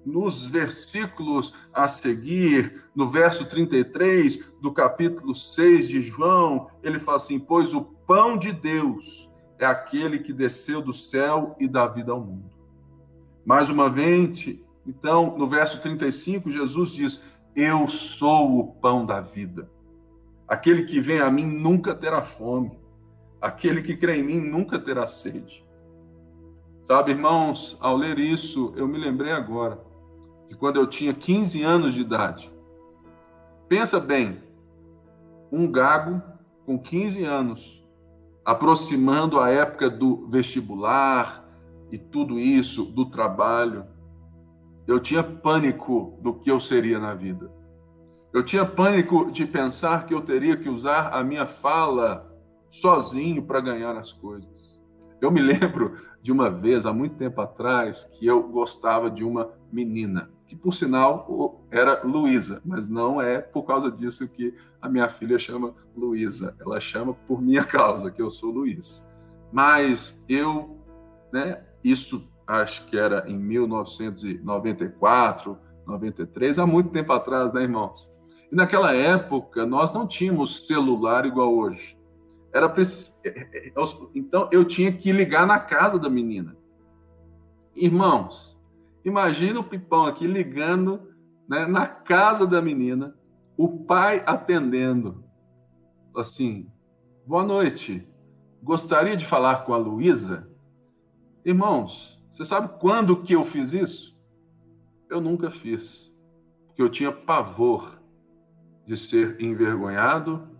nos 0.04 0.46
versículos 0.46 1.52
a 1.74 1.88
seguir, 1.88 2.84
no 2.94 3.08
verso 3.10 3.44
33 3.44 4.38
do 4.60 4.72
capítulo 4.72 5.34
6 5.34 5.88
de 5.88 6.00
João, 6.00 6.70
ele 6.80 7.00
fala 7.00 7.16
assim: 7.16 7.40
Pois 7.40 7.74
o 7.74 7.82
pão 7.82 8.38
de 8.38 8.52
Deus 8.52 9.28
é 9.58 9.66
aquele 9.66 10.20
que 10.20 10.32
desceu 10.32 10.80
do 10.80 10.92
céu 10.92 11.56
e 11.58 11.66
dá 11.66 11.88
vida 11.88 12.12
ao 12.12 12.20
mundo. 12.20 12.48
Mais 13.44 13.68
uma 13.68 13.90
vez, 13.90 14.56
então, 14.86 15.36
no 15.36 15.48
verso 15.48 15.80
35, 15.80 16.52
Jesus 16.52 16.90
diz: 16.92 17.24
Eu 17.56 17.88
sou 17.88 18.60
o 18.60 18.74
pão 18.74 19.04
da 19.04 19.20
vida. 19.20 19.68
Aquele 20.46 20.84
que 20.84 21.00
vem 21.00 21.18
a 21.18 21.28
mim 21.32 21.46
nunca 21.46 21.96
terá 21.96 22.22
fome. 22.22 22.78
Aquele 23.40 23.82
que 23.82 23.96
crê 23.96 24.18
em 24.18 24.22
mim 24.22 24.38
nunca 24.38 24.78
terá 24.78 25.04
sede. 25.08 25.65
Sabe, 26.86 27.10
irmãos, 27.10 27.76
ao 27.80 27.96
ler 27.96 28.16
isso, 28.16 28.72
eu 28.76 28.86
me 28.86 28.96
lembrei 28.96 29.32
agora 29.32 29.80
de 30.48 30.54
quando 30.54 30.76
eu 30.76 30.86
tinha 30.86 31.12
15 31.12 31.60
anos 31.64 31.92
de 31.92 32.02
idade. 32.02 32.48
Pensa 33.68 33.98
bem, 33.98 34.40
um 35.50 35.68
gago 35.68 36.22
com 36.64 36.78
15 36.78 37.24
anos, 37.24 37.84
aproximando 38.44 39.40
a 39.40 39.50
época 39.50 39.90
do 39.90 40.28
vestibular 40.28 41.44
e 41.90 41.98
tudo 41.98 42.38
isso, 42.38 42.84
do 42.84 43.06
trabalho. 43.06 43.84
Eu 44.86 45.00
tinha 45.00 45.24
pânico 45.24 46.16
do 46.22 46.34
que 46.34 46.48
eu 46.48 46.60
seria 46.60 47.00
na 47.00 47.14
vida. 47.14 47.50
Eu 48.32 48.44
tinha 48.44 48.64
pânico 48.64 49.32
de 49.32 49.44
pensar 49.44 50.06
que 50.06 50.14
eu 50.14 50.20
teria 50.20 50.56
que 50.56 50.68
usar 50.68 51.08
a 51.08 51.24
minha 51.24 51.46
fala 51.46 52.32
sozinho 52.70 53.42
para 53.42 53.60
ganhar 53.60 53.96
as 53.96 54.12
coisas. 54.12 54.80
Eu 55.20 55.32
me 55.32 55.42
lembro 55.42 55.98
de 56.26 56.32
uma 56.32 56.50
vez, 56.50 56.84
há 56.84 56.92
muito 56.92 57.14
tempo 57.14 57.40
atrás, 57.40 58.02
que 58.18 58.26
eu 58.26 58.42
gostava 58.48 59.08
de 59.08 59.22
uma 59.22 59.52
menina, 59.70 60.28
que 60.48 60.56
por 60.56 60.74
sinal 60.74 61.64
era 61.70 62.02
Luísa, 62.02 62.60
mas 62.64 62.88
não 62.88 63.22
é 63.22 63.40
por 63.40 63.62
causa 63.62 63.92
disso 63.92 64.26
que 64.26 64.52
a 64.82 64.88
minha 64.88 65.08
filha 65.08 65.38
chama 65.38 65.72
Luísa, 65.96 66.56
ela 66.58 66.80
chama 66.80 67.14
por 67.28 67.40
minha 67.40 67.62
causa, 67.64 68.10
que 68.10 68.20
eu 68.20 68.28
sou 68.28 68.50
Luiz. 68.50 69.08
Mas 69.52 70.20
eu, 70.28 70.76
né, 71.32 71.62
isso 71.84 72.28
acho 72.44 72.84
que 72.88 72.98
era 72.98 73.30
em 73.30 73.38
1994, 73.38 75.56
93, 75.86 76.58
há 76.58 76.66
muito 76.66 76.90
tempo 76.90 77.12
atrás, 77.12 77.52
né, 77.52 77.62
irmãos? 77.62 78.12
E 78.50 78.56
naquela 78.56 78.92
época 78.92 79.64
nós 79.64 79.94
não 79.94 80.08
tínhamos 80.08 80.66
celular 80.66 81.24
igual 81.24 81.56
hoje. 81.56 81.95
Era 82.56 82.72
é, 83.22 83.28
é, 83.28 83.68
é, 83.68 83.72
então 84.14 84.48
eu 84.50 84.64
tinha 84.64 84.90
que 84.90 85.12
ligar 85.12 85.46
na 85.46 85.60
casa 85.60 85.98
da 85.98 86.08
menina. 86.08 86.56
Irmãos, 87.74 88.58
imagina 89.04 89.60
o 89.60 89.64
Pipão 89.64 90.06
aqui 90.06 90.26
ligando 90.26 91.12
né, 91.46 91.66
na 91.66 91.86
casa 91.86 92.46
da 92.46 92.62
menina, 92.62 93.14
o 93.58 93.84
pai 93.84 94.22
atendendo. 94.24 95.22
Assim, 96.16 96.72
boa 97.26 97.44
noite. 97.44 98.08
Gostaria 98.62 99.18
de 99.18 99.26
falar 99.26 99.66
com 99.66 99.74
a 99.74 99.76
Luísa? 99.76 100.50
Irmãos, 101.44 102.24
você 102.30 102.42
sabe 102.42 102.80
quando 102.80 103.20
que 103.20 103.34
eu 103.34 103.44
fiz 103.44 103.74
isso? 103.74 104.18
Eu 105.10 105.20
nunca 105.20 105.50
fiz, 105.50 106.10
porque 106.68 106.80
eu 106.80 106.88
tinha 106.88 107.12
pavor 107.12 108.00
de 108.86 108.96
ser 108.96 109.38
envergonhado 109.42 110.55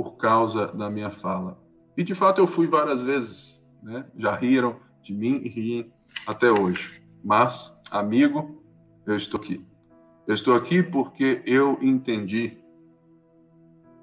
por 0.00 0.16
causa 0.16 0.68
da 0.68 0.88
minha 0.88 1.10
fala. 1.10 1.58
E 1.94 2.02
de 2.02 2.14
fato 2.14 2.40
eu 2.40 2.46
fui 2.46 2.66
várias 2.66 3.02
vezes, 3.02 3.62
né? 3.82 4.06
Já 4.16 4.34
riram 4.34 4.76
de 5.02 5.12
mim 5.12 5.42
e 5.44 5.48
riem 5.50 5.92
até 6.26 6.50
hoje. 6.50 7.02
Mas, 7.22 7.78
amigo, 7.90 8.64
eu 9.06 9.14
estou 9.14 9.38
aqui. 9.38 9.62
Eu 10.26 10.32
estou 10.32 10.54
aqui 10.54 10.82
porque 10.82 11.42
eu 11.44 11.78
entendi 11.82 12.56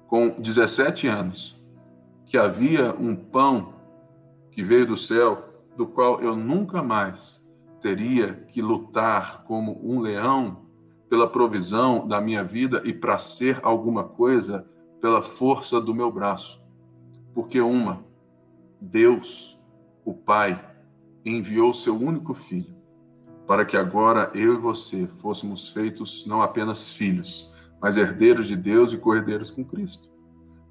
com 0.06 0.28
17 0.40 1.08
anos 1.08 1.60
que 2.26 2.38
havia 2.38 2.94
um 2.94 3.16
pão 3.16 3.74
que 4.52 4.62
veio 4.62 4.86
do 4.86 4.96
céu, 4.96 5.48
do 5.76 5.84
qual 5.84 6.22
eu 6.22 6.36
nunca 6.36 6.80
mais 6.80 7.44
teria 7.80 8.34
que 8.34 8.62
lutar 8.62 9.42
como 9.48 9.80
um 9.82 9.98
leão 9.98 10.58
pela 11.10 11.28
provisão 11.28 12.06
da 12.06 12.20
minha 12.20 12.44
vida 12.44 12.82
e 12.84 12.92
para 12.92 13.18
ser 13.18 13.58
alguma 13.64 14.04
coisa 14.04 14.64
pela 15.00 15.22
força 15.22 15.80
do 15.80 15.94
meu 15.94 16.10
braço. 16.10 16.62
Porque 17.34 17.60
uma, 17.60 18.04
Deus, 18.80 19.58
o 20.04 20.14
Pai, 20.14 20.64
enviou 21.24 21.74
seu 21.74 21.96
único 21.96 22.34
filho 22.34 22.78
para 23.48 23.64
que 23.64 23.78
agora 23.78 24.30
eu 24.34 24.54
e 24.54 24.58
você 24.58 25.06
fôssemos 25.06 25.70
feitos 25.70 26.26
não 26.26 26.42
apenas 26.42 26.92
filhos, 26.92 27.50
mas 27.80 27.96
herdeiros 27.96 28.46
de 28.46 28.54
Deus 28.54 28.92
e 28.92 28.98
cordeiros 28.98 29.50
com 29.50 29.64
Cristo. 29.64 30.06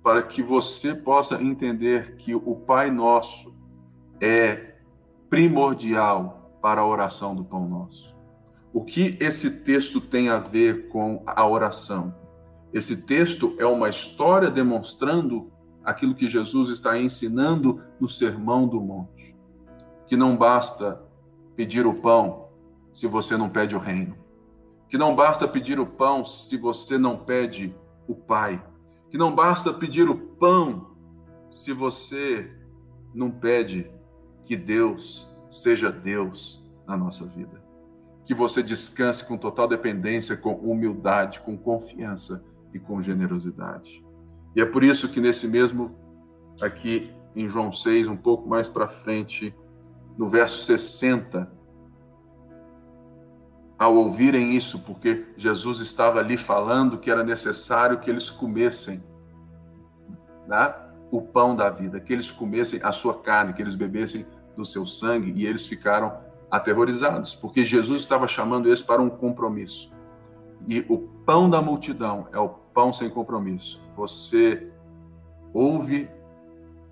Para 0.03 0.21
que 0.21 0.43
você 0.43 0.93
possa 0.93 1.41
entender 1.41 2.15
que 2.17 2.35
o 2.35 2.55
Pai 2.55 2.91
Nosso 2.91 3.51
é 4.21 4.75
primordial 5.27 6.51
para 6.61 6.81
a 6.81 6.85
oração 6.85 7.35
do 7.35 7.43
pão 7.43 7.67
nosso. 7.67 8.15
O 8.71 8.83
que 8.83 9.17
esse 9.19 9.49
texto 9.49 9.99
tem 9.99 10.29
a 10.29 10.37
ver 10.37 10.87
com 10.89 11.23
a 11.25 11.47
oração? 11.47 12.13
Esse 12.73 12.97
texto 12.97 13.55
é 13.57 13.65
uma 13.65 13.89
história 13.89 14.51
demonstrando 14.51 15.51
aquilo 15.83 16.15
que 16.15 16.27
Jesus 16.27 16.69
está 16.69 16.99
ensinando 16.99 17.81
no 17.99 18.07
Sermão 18.07 18.67
do 18.67 18.81
Monte. 18.81 19.35
Que 20.05 20.17
não 20.17 20.35
basta 20.35 21.01
pedir 21.55 21.87
o 21.87 21.93
pão 21.93 22.49
se 22.91 23.07
você 23.07 23.37
não 23.37 23.49
pede 23.49 23.75
o 23.75 23.79
reino. 23.79 24.17
Que 24.89 24.97
não 24.97 25.15
basta 25.15 25.47
pedir 25.47 25.79
o 25.79 25.85
pão 25.85 26.25
se 26.25 26.57
você 26.57 26.97
não 26.97 27.17
pede 27.17 27.73
o 28.07 28.15
Pai. 28.15 28.63
Que 29.09 29.17
não 29.17 29.33
basta 29.33 29.73
pedir 29.73 30.09
o 30.09 30.15
pão 30.15 30.91
se 31.49 31.71
você 31.71 32.51
não 33.13 33.31
pede 33.31 33.89
que 34.43 34.55
Deus 34.55 35.33
seja 35.49 35.89
Deus 35.89 36.63
na 36.85 36.97
nossa 36.97 37.25
vida. 37.25 37.63
Que 38.25 38.33
você 38.33 38.61
descanse 38.61 39.25
com 39.25 39.37
total 39.37 39.69
dependência, 39.69 40.35
com 40.35 40.53
humildade, 40.55 41.39
com 41.39 41.57
confiança 41.57 42.43
e 42.73 42.79
com 42.79 43.01
generosidade. 43.01 44.03
E 44.55 44.61
é 44.61 44.65
por 44.65 44.83
isso 44.83 45.09
que 45.09 45.21
nesse 45.21 45.47
mesmo 45.47 45.95
aqui 46.61 47.11
em 47.35 47.47
João 47.47 47.71
6, 47.71 48.07
um 48.07 48.17
pouco 48.17 48.49
mais 48.49 48.67
para 48.67 48.87
frente, 48.87 49.55
no 50.17 50.27
verso 50.27 50.57
60, 50.59 51.51
ao 53.77 53.95
ouvirem 53.95 54.55
isso, 54.55 54.79
porque 54.79 55.27
Jesus 55.37 55.79
estava 55.79 56.19
ali 56.19 56.35
falando 56.35 56.97
que 56.97 57.11
era 57.11 57.23
necessário 57.23 57.99
que 57.99 58.09
eles 58.09 58.29
comessem 58.29 59.03
né, 60.47 60.73
o 61.11 61.21
pão 61.21 61.55
da 61.55 61.69
vida, 61.69 61.99
que 61.99 62.11
eles 62.11 62.31
comessem 62.31 62.79
a 62.81 62.91
sua 62.91 63.21
carne, 63.21 63.53
que 63.53 63.61
eles 63.61 63.75
bebessem 63.75 64.25
do 64.55 64.65
seu 64.65 64.85
sangue, 64.87 65.31
e 65.35 65.45
eles 65.45 65.67
ficaram 65.67 66.17
aterrorizados, 66.49 67.35
porque 67.35 67.63
Jesus 67.63 68.01
estava 68.01 68.27
chamando 68.27 68.67
eles 68.67 68.81
para 68.81 69.01
um 69.01 69.09
compromisso. 69.09 69.91
E 70.67 70.85
o 70.89 70.99
pão 71.25 71.49
da 71.49 71.61
multidão 71.61 72.27
é 72.31 72.39
o 72.39 72.49
pão 72.49 72.93
sem 72.93 73.09
compromisso. 73.09 73.81
Você 73.95 74.71
ouve 75.53 76.09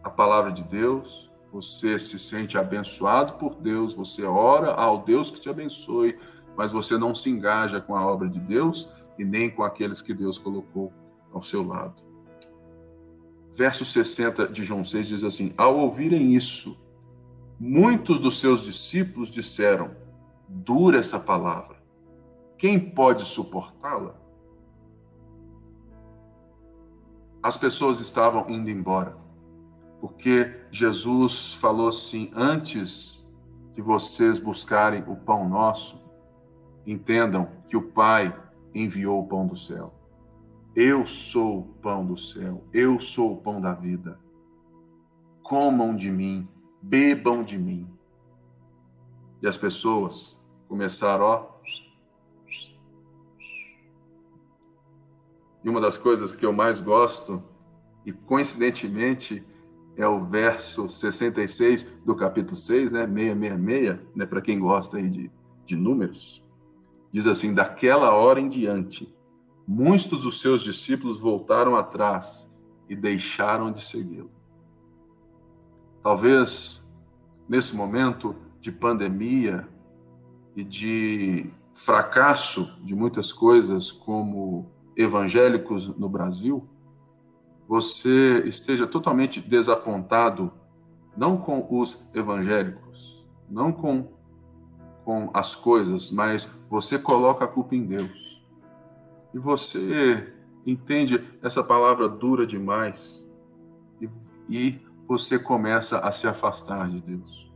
a 0.04 0.10
palavra 0.10 0.52
de 0.52 0.64
Deus, 0.64 1.32
você 1.52 1.98
se 1.98 2.20
sente 2.20 2.58
abençoado 2.58 3.34
por 3.34 3.56
Deus, 3.56 3.94
você 3.94 4.24
ora 4.24 4.74
ao 4.74 5.04
Deus 5.04 5.32
que 5.32 5.40
te 5.40 5.50
abençoe, 5.50 6.18
mas 6.56 6.72
você 6.72 6.98
não 6.98 7.16
se 7.16 7.30
engaja 7.30 7.82
com 7.82 7.96
a 7.96 8.06
obra 8.06 8.28
de 8.28 8.40
Deus 8.40 8.92
e 9.18 9.24
nem 9.24 9.50
com 9.50 9.64
aqueles 9.64 10.02
que 10.02 10.14
Deus 10.14 10.38
colocou 10.38 10.92
ao 11.34 11.42
seu 11.42 11.66
lado. 11.66 12.04
Verso 13.54 13.86
60 13.86 14.50
de 14.50 14.64
João 14.64 14.84
6 14.84 15.08
diz 15.08 15.24
assim: 15.24 15.54
Ao 15.58 15.78
ouvirem 15.78 16.34
isso, 16.34 16.78
muitos 17.60 18.20
dos 18.20 18.40
seus 18.40 18.64
discípulos 18.64 19.30
disseram: 19.30 19.92
Dura 20.48 21.00
essa 21.00 21.20
palavra, 21.20 21.75
quem 22.58 22.80
pode 22.80 23.26
suportá-la? 23.26 24.16
As 27.44 27.58
pessoas 27.58 28.00
estavam 28.00 28.50
indo 28.50 28.70
embora, 28.70 29.16
porque 30.02 30.62
Jesus 30.72 31.54
falou 31.54 31.90
assim: 31.90 32.32
Antes 32.34 33.24
de 33.74 33.82
vocês 33.82 34.40
buscarem 34.40 35.04
o 35.08 35.16
pão 35.16 35.48
nosso, 35.48 36.02
entendam 36.88 37.48
que 37.68 37.78
o 37.78 37.82
Pai 37.82 38.36
enviou 38.74 39.22
o 39.22 39.28
pão 39.28 39.46
do 39.46 39.56
céu. 39.56 39.94
Eu 40.76 41.06
sou 41.06 41.60
o 41.60 41.64
pão 41.82 42.06
do 42.06 42.18
céu, 42.18 42.64
eu 42.74 43.00
sou 43.00 43.34
o 43.34 43.38
pão 43.38 43.62
da 43.62 43.74
vida. 43.74 44.20
Comam 45.44 45.96
de 45.96 46.12
mim, 46.12 46.48
bebam 46.82 47.44
de 47.44 47.58
mim. 47.58 47.88
E 49.42 49.48
as 49.48 49.56
pessoas 49.56 50.42
começaram, 50.68 51.26
ó. 51.26 51.55
E 55.66 55.70
uma 55.70 55.82
das 55.82 55.98
coisas 55.98 56.36
que 56.36 56.46
eu 56.46 56.54
mais 56.54 56.80
gosto, 56.80 57.42
e 58.06 58.14
coincidentemente 58.14 59.44
é 59.98 60.08
o 60.08 60.24
verso 60.24 60.88
66 60.88 61.84
do 62.06 62.16
capítulo 62.16 62.56
6, 62.56 62.92
né? 62.92 63.08
666, 63.08 64.00
né? 64.16 64.26
Para 64.28 64.42
quem 64.42 64.60
gosta 64.60 64.98
aí 64.98 65.10
de, 65.10 65.32
de 65.66 65.76
números. 65.76 66.46
Diz 67.12 67.26
assim: 67.26 67.52
daquela 67.52 68.14
hora 68.14 68.40
em 68.40 68.48
diante, 68.48 69.12
muitos 69.68 70.22
dos 70.22 70.40
seus 70.40 70.62
discípulos 70.62 71.20
voltaram 71.20 71.76
atrás 71.76 72.48
e 72.88 72.96
deixaram 72.96 73.72
de 73.72 73.84
segui-lo. 73.84 74.30
Talvez 76.04 76.86
nesse 77.50 77.76
momento 77.76 78.36
de 78.62 78.72
pandemia 78.72 79.68
e 80.56 80.64
de 80.64 81.50
fracasso 81.74 82.72
de 82.84 82.94
muitas 82.94 83.34
coisas 83.34 83.92
como 83.92 84.75
evangélicos 84.96 85.88
no 85.98 86.08
Brasil, 86.08 86.68
você 87.68 88.44
esteja 88.46 88.86
totalmente 88.86 89.42
desapontado 89.42 90.52
não 91.18 91.38
com 91.38 91.68
os 91.70 92.00
evangélicos, 92.14 93.26
não 93.50 93.72
com 93.72 94.16
com 95.06 95.30
as 95.36 95.54
coisas, 95.54 96.10
mas 96.10 96.50
você 96.68 96.98
coloca 96.98 97.46
a 97.46 97.48
culpa 97.48 97.76
em 97.76 97.86
Deus. 97.86 98.44
E 99.34 99.38
você 99.38 100.34
entende 100.66 101.24
essa 101.44 101.64
palavra 101.64 102.10
dura 102.10 102.46
demais 102.46 103.30
e, 104.02 104.10
e 104.50 104.82
você 105.08 105.38
começa 105.38 106.00
a 106.00 106.12
se 106.12 106.28
afastar 106.28 106.90
de 106.90 107.00
Deus. 107.02 107.54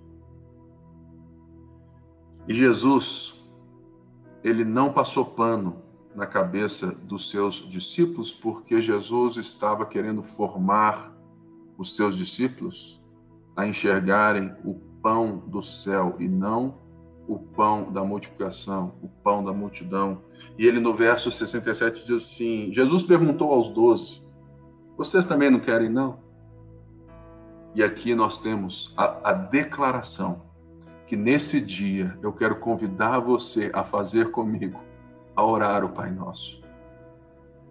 E 2.47 2.53
Jesus, 2.53 3.43
ele 4.43 4.63
não 4.63 4.93
passou 4.93 5.25
pano 5.25 5.81
na 6.15 6.25
cabeça 6.25 6.87
dos 6.87 7.29
seus 7.31 7.55
discípulos, 7.69 8.31
porque 8.31 8.81
Jesus 8.81 9.37
estava 9.37 9.85
querendo 9.85 10.23
formar 10.23 11.15
os 11.77 11.95
seus 11.95 12.15
discípulos 12.15 13.01
a 13.55 13.67
enxergarem 13.67 14.53
o 14.63 14.75
pão 15.01 15.43
do 15.47 15.61
céu 15.61 16.15
e 16.19 16.27
não 16.27 16.75
o 17.27 17.37
pão 17.37 17.91
da 17.91 18.03
multiplicação, 18.03 18.95
o 19.03 19.07
pão 19.07 19.43
da 19.43 19.53
multidão. 19.53 20.21
E 20.57 20.65
ele 20.65 20.79
no 20.79 20.93
verso 20.93 21.29
67 21.29 22.01
diz 22.01 22.23
assim: 22.23 22.71
Jesus 22.71 23.03
perguntou 23.03 23.53
aos 23.53 23.69
doze: 23.69 24.21
Vocês 24.97 25.25
também 25.25 25.51
não 25.51 25.59
querem, 25.59 25.89
não? 25.89 26.19
E 27.75 27.83
aqui 27.83 28.15
nós 28.15 28.37
temos 28.37 28.93
a, 28.97 29.29
a 29.29 29.33
declaração 29.33 30.41
que 31.05 31.15
nesse 31.15 31.61
dia 31.61 32.17
eu 32.21 32.33
quero 32.33 32.55
convidar 32.57 33.19
você 33.19 33.71
a 33.73 33.83
fazer 33.83 34.31
comigo, 34.31 34.79
a 35.39 35.45
orar 35.45 35.85
o 35.85 35.89
Pai 35.89 36.11
Nosso, 36.11 36.61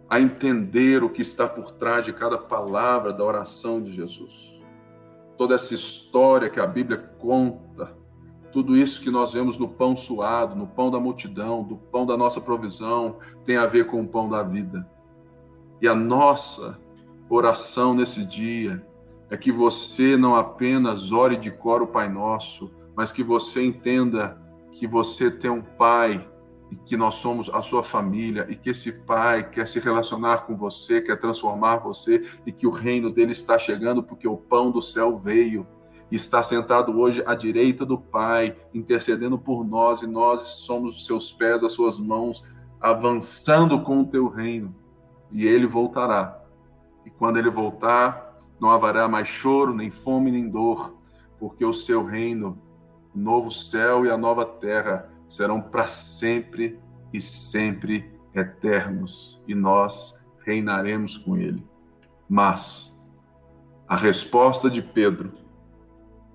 a 0.09 0.19
entender 0.19 1.05
o 1.05 1.11
que 1.11 1.21
está 1.21 1.47
por 1.47 1.73
trás 1.73 2.05
de 2.05 2.15
cada 2.15 2.39
palavra 2.39 3.13
da 3.13 3.23
oração 3.23 3.83
de 3.83 3.93
Jesus. 3.93 4.59
Toda 5.37 5.55
essa 5.55 5.75
história 5.75 6.49
que 6.49 6.59
a 6.59 6.67
Bíblia 6.67 6.97
conta 7.19 7.95
tudo 8.51 8.75
isso 8.75 9.03
que 9.03 9.11
nós 9.11 9.35
vemos 9.35 9.59
no 9.59 9.69
pão 9.69 9.95
suado, 9.95 10.57
no 10.57 10.67
pão 10.67 10.91
da 10.91 10.99
multidão, 10.99 11.63
do 11.63 11.77
pão 11.77 12.07
da 12.07 12.17
nossa 12.17 12.41
provisão, 12.41 13.19
tem 13.45 13.59
a 13.59 13.67
ver 13.67 13.87
com 13.87 14.01
o 14.01 14.09
pão 14.09 14.31
da 14.31 14.43
vida. 14.43 14.89
E 15.83 15.87
a 15.87 15.95
nossa 15.95 16.79
oração 17.29 17.93
nesse 17.93 18.25
dia 18.25 18.83
é 19.29 19.37
que 19.37 19.53
você 19.53 20.17
não 20.17 20.35
apenas 20.35 21.13
ore 21.13 21.37
de 21.37 21.51
cor 21.51 21.83
o 21.83 21.87
Pai 21.87 22.09
Nosso, 22.09 22.71
mas 22.97 23.13
que 23.13 23.23
você 23.23 23.63
entenda 23.63 24.41
que 24.73 24.87
você 24.87 25.31
tem 25.31 25.51
um 25.51 25.61
Pai 25.61 26.27
e 26.71 26.77
que 26.77 26.97
nós 26.97 27.15
somos 27.15 27.49
a 27.49 27.63
sua 27.63 27.83
família 27.83 28.47
e 28.49 28.57
que 28.57 28.71
esse 28.71 28.93
Pai 28.93 29.49
quer 29.49 29.67
se 29.67 29.79
relacionar 29.79 30.47
com 30.47 30.57
você, 30.57 31.01
quer 31.01 31.19
transformar 31.19 31.79
você 31.79 32.25
e 32.45 32.53
que 32.53 32.67
o 32.67 32.71
reino 32.71 33.11
dele 33.11 33.33
está 33.33 33.59
chegando 33.59 34.03
porque 34.03 34.29
o 34.29 34.37
pão 34.37 34.71
do 34.71 34.83
céu 34.83 35.19
veio 35.19 35.67
está 36.11 36.43
sentado 36.43 36.99
hoje 36.99 37.23
à 37.27 37.35
direita 37.35 37.85
do 37.85 37.99
Pai, 37.99 38.57
intercedendo 38.73 39.39
por 39.39 39.65
nós, 39.65 40.01
e 40.01 40.07
nós 40.07 40.41
somos 40.41 40.97
os 40.97 41.07
seus 41.07 41.33
pés, 41.33 41.63
as 41.63 41.73
suas 41.73 41.99
mãos, 41.99 42.45
avançando 42.81 43.83
com 43.83 44.01
o 44.01 44.07
teu 44.07 44.29
reino. 44.29 44.75
E 45.31 45.47
ele 45.47 45.67
voltará. 45.67 46.43
E 47.05 47.11
quando 47.11 47.39
ele 47.39 47.51
voltar, 47.51 48.41
não 48.59 48.71
haverá 48.71 49.07
mais 49.07 49.29
choro, 49.29 49.75
nem 49.75 49.91
fome, 49.91 50.31
nem 50.31 50.49
dor, 50.49 50.97
porque 51.39 51.65
o 51.65 51.73
seu 51.73 52.03
reino, 52.03 52.59
o 53.15 53.19
novo 53.19 53.51
céu 53.51 54.07
e 54.07 54.11
a 54.11 54.17
nova 54.17 54.45
terra 54.47 55.11
serão 55.29 55.61
para 55.61 55.87
sempre 55.87 56.79
e 57.13 57.21
sempre 57.21 58.11
eternos, 58.35 59.43
e 59.47 59.55
nós 59.55 60.19
reinaremos 60.45 61.17
com 61.17 61.37
ele. 61.37 61.65
Mas 62.29 62.95
a 63.87 63.97
resposta 63.97 64.71
de 64.71 64.83
Pedro 64.83 65.33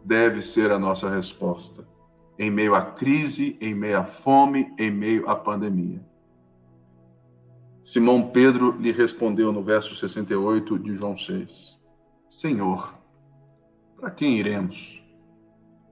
deve 0.03 0.41
ser 0.41 0.71
a 0.71 0.79
nossa 0.79 1.09
resposta 1.09 1.87
em 2.37 2.49
meio 2.49 2.73
à 2.73 2.81
crise, 2.81 3.57
em 3.61 3.75
meio 3.75 3.99
à 3.99 4.05
fome, 4.05 4.73
em 4.77 4.89
meio 4.89 5.29
à 5.29 5.35
pandemia. 5.35 6.03
Simão 7.83 8.29
Pedro 8.29 8.71
lhe 8.79 8.91
respondeu 8.91 9.51
no 9.51 9.61
verso 9.61 9.95
68 9.95 10.79
de 10.79 10.95
João 10.95 11.17
6: 11.17 11.79
Senhor, 12.27 12.95
para 13.97 14.09
quem 14.09 14.39
iremos? 14.39 15.03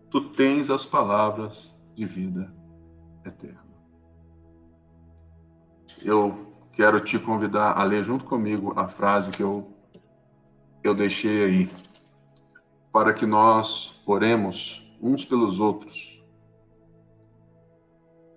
Tu 0.10 0.22
tens 0.32 0.70
as 0.70 0.86
palavras 0.86 1.78
de 1.96 2.06
vida 2.06 2.61
eterna. 3.26 3.64
Eu 6.02 6.54
quero 6.74 7.00
te 7.00 7.20
convidar 7.20 7.78
a 7.78 7.84
ler 7.84 8.04
junto 8.04 8.26
comigo 8.26 8.74
a 8.76 8.88
frase 8.88 9.32
que 9.32 9.44
eu, 9.44 9.72
eu 10.84 10.96
deixei 10.96 11.44
aí, 11.44 11.70
para 12.92 13.14
que 13.14 13.26
nós 13.26 14.02
oremos 14.06 14.82
uns 15.02 15.26
pelos 15.26 15.60
outros. 15.60 16.22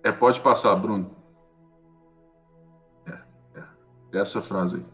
É, 0.03 0.11
pode 0.11 0.39
passar, 0.39 0.75
Bruno. 0.75 1.09
É, 3.07 3.19
é, 3.55 4.19
essa 4.19 4.41
frase 4.41 4.77
aí. 4.77 4.85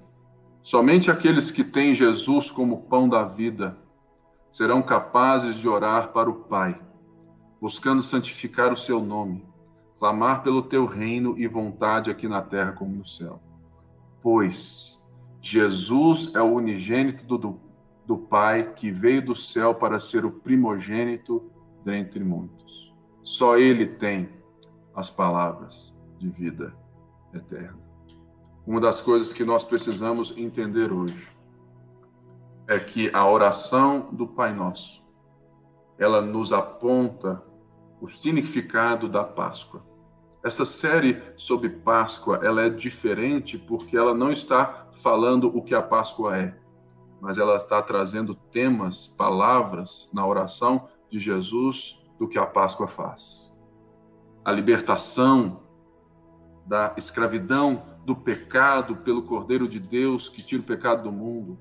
Somente 0.64 1.10
aqueles 1.10 1.52
que 1.52 1.64
têm 1.64 1.94
Jesus 1.94 2.50
como 2.52 2.84
pão 2.84 3.10
da 3.10 3.24
vida 3.24 3.78
serão 4.52 4.82
capazes 4.82 5.56
de 5.56 5.68
orar 5.68 6.10
para 6.10 6.30
o 6.30 6.44
Pai, 6.44 6.80
buscando 7.60 8.02
santificar 8.02 8.72
o 8.72 8.78
seu 8.78 9.02
nome, 9.02 9.46
clamar 10.02 10.42
pelo 10.42 10.64
teu 10.64 10.88
reino 10.88 11.38
e 11.38 11.46
vontade 11.46 12.10
aqui 12.10 12.28
na 12.28 12.42
terra 12.42 12.72
como 12.72 12.96
no 12.96 13.06
céu. 13.06 13.40
Pois 14.20 15.00
Jesus 15.40 16.34
é 16.34 16.42
o 16.42 16.56
unigênito 16.56 17.38
do, 17.38 17.60
do 18.08 18.18
Pai 18.18 18.74
que 18.74 18.90
veio 18.90 19.24
do 19.24 19.36
céu 19.36 19.76
para 19.76 20.00
ser 20.00 20.26
o 20.26 20.32
primogênito 20.32 21.52
dentre 21.86 22.24
muitos. 22.24 22.92
Só 23.22 23.60
ele 23.60 23.86
tem 23.86 24.28
as 24.96 25.08
palavras 25.08 25.94
de 26.18 26.30
vida 26.30 26.76
eterna. 27.32 27.78
Uma 28.66 28.82
das 28.82 29.00
coisas 29.00 29.32
que 29.32 29.46
nós 29.46 29.64
precisamos 29.64 30.36
entender 30.36 30.92
hoje 30.92 31.28
é 32.68 32.80
que 32.80 33.12
a 33.14 33.30
oração 33.30 34.10
do 34.12 34.26
Pai 34.26 34.52
Nosso, 34.52 35.06
ela 36.00 36.24
nos 36.24 36.52
aponta 36.52 37.44
o 38.02 38.10
significado 38.10 39.08
da 39.08 39.24
Páscoa. 39.24 39.91
Essa 40.44 40.66
série 40.66 41.22
sobre 41.38 41.70
Páscoa, 41.70 42.40
ela 42.44 42.64
é 42.64 42.70
diferente 42.70 43.58
porque 43.58 43.96
ela 43.96 44.14
não 44.14 44.32
está 44.32 44.88
falando 44.92 45.56
o 45.56 45.62
que 45.62 45.76
a 45.76 45.82
Páscoa 45.82 46.38
é, 46.38 46.56
mas 47.20 47.38
ela 47.38 47.56
está 47.56 47.82
trazendo 47.82 48.34
temas, 48.34 49.08
palavras 49.08 50.10
na 50.14 50.26
oração 50.26 50.88
de 51.10 51.20
Jesus 51.20 52.00
do 52.18 52.28
que 52.28 52.40
a 52.40 52.46
Páscoa 52.46 52.88
faz. 52.88 53.54
A 54.44 54.52
libertação 54.52 55.62
da 56.66 56.94
escravidão 56.98 57.84
do 58.06 58.16
pecado 58.16 58.96
pelo 58.98 59.24
Cordeiro 59.24 59.68
de 59.68 59.80
Deus 59.80 60.28
que 60.28 60.42
tira 60.42 60.62
o 60.62 60.66
pecado 60.66 61.04
do 61.04 61.12
mundo 61.12 61.58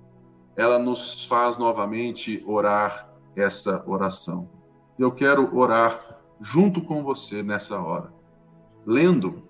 ela 0.60 0.78
nos 0.78 1.24
faz 1.24 1.56
novamente 1.56 2.42
orar 2.46 3.08
essa 3.34 3.82
oração. 3.86 4.50
Eu 4.98 5.10
quero 5.10 5.56
orar 5.56 6.18
junto 6.38 6.82
com 6.82 7.02
você 7.02 7.42
nessa 7.42 7.80
hora, 7.80 8.12
lendo, 8.86 9.42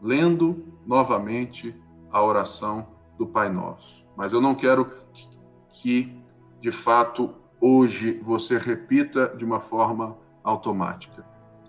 lendo 0.00 0.64
novamente 0.86 1.74
a 2.10 2.22
oração 2.22 2.86
do 3.16 3.26
Pai 3.26 3.50
Nosso. 3.50 4.06
Mas 4.16 4.32
eu 4.32 4.40
não 4.40 4.54
quero 4.54 4.92
que, 5.70 6.16
de 6.60 6.70
fato, 6.70 7.34
hoje 7.60 8.20
você 8.22 8.58
repita 8.58 9.34
de 9.36 9.44
uma 9.44 9.60
forma 9.60 10.16
automática. 10.42 11.24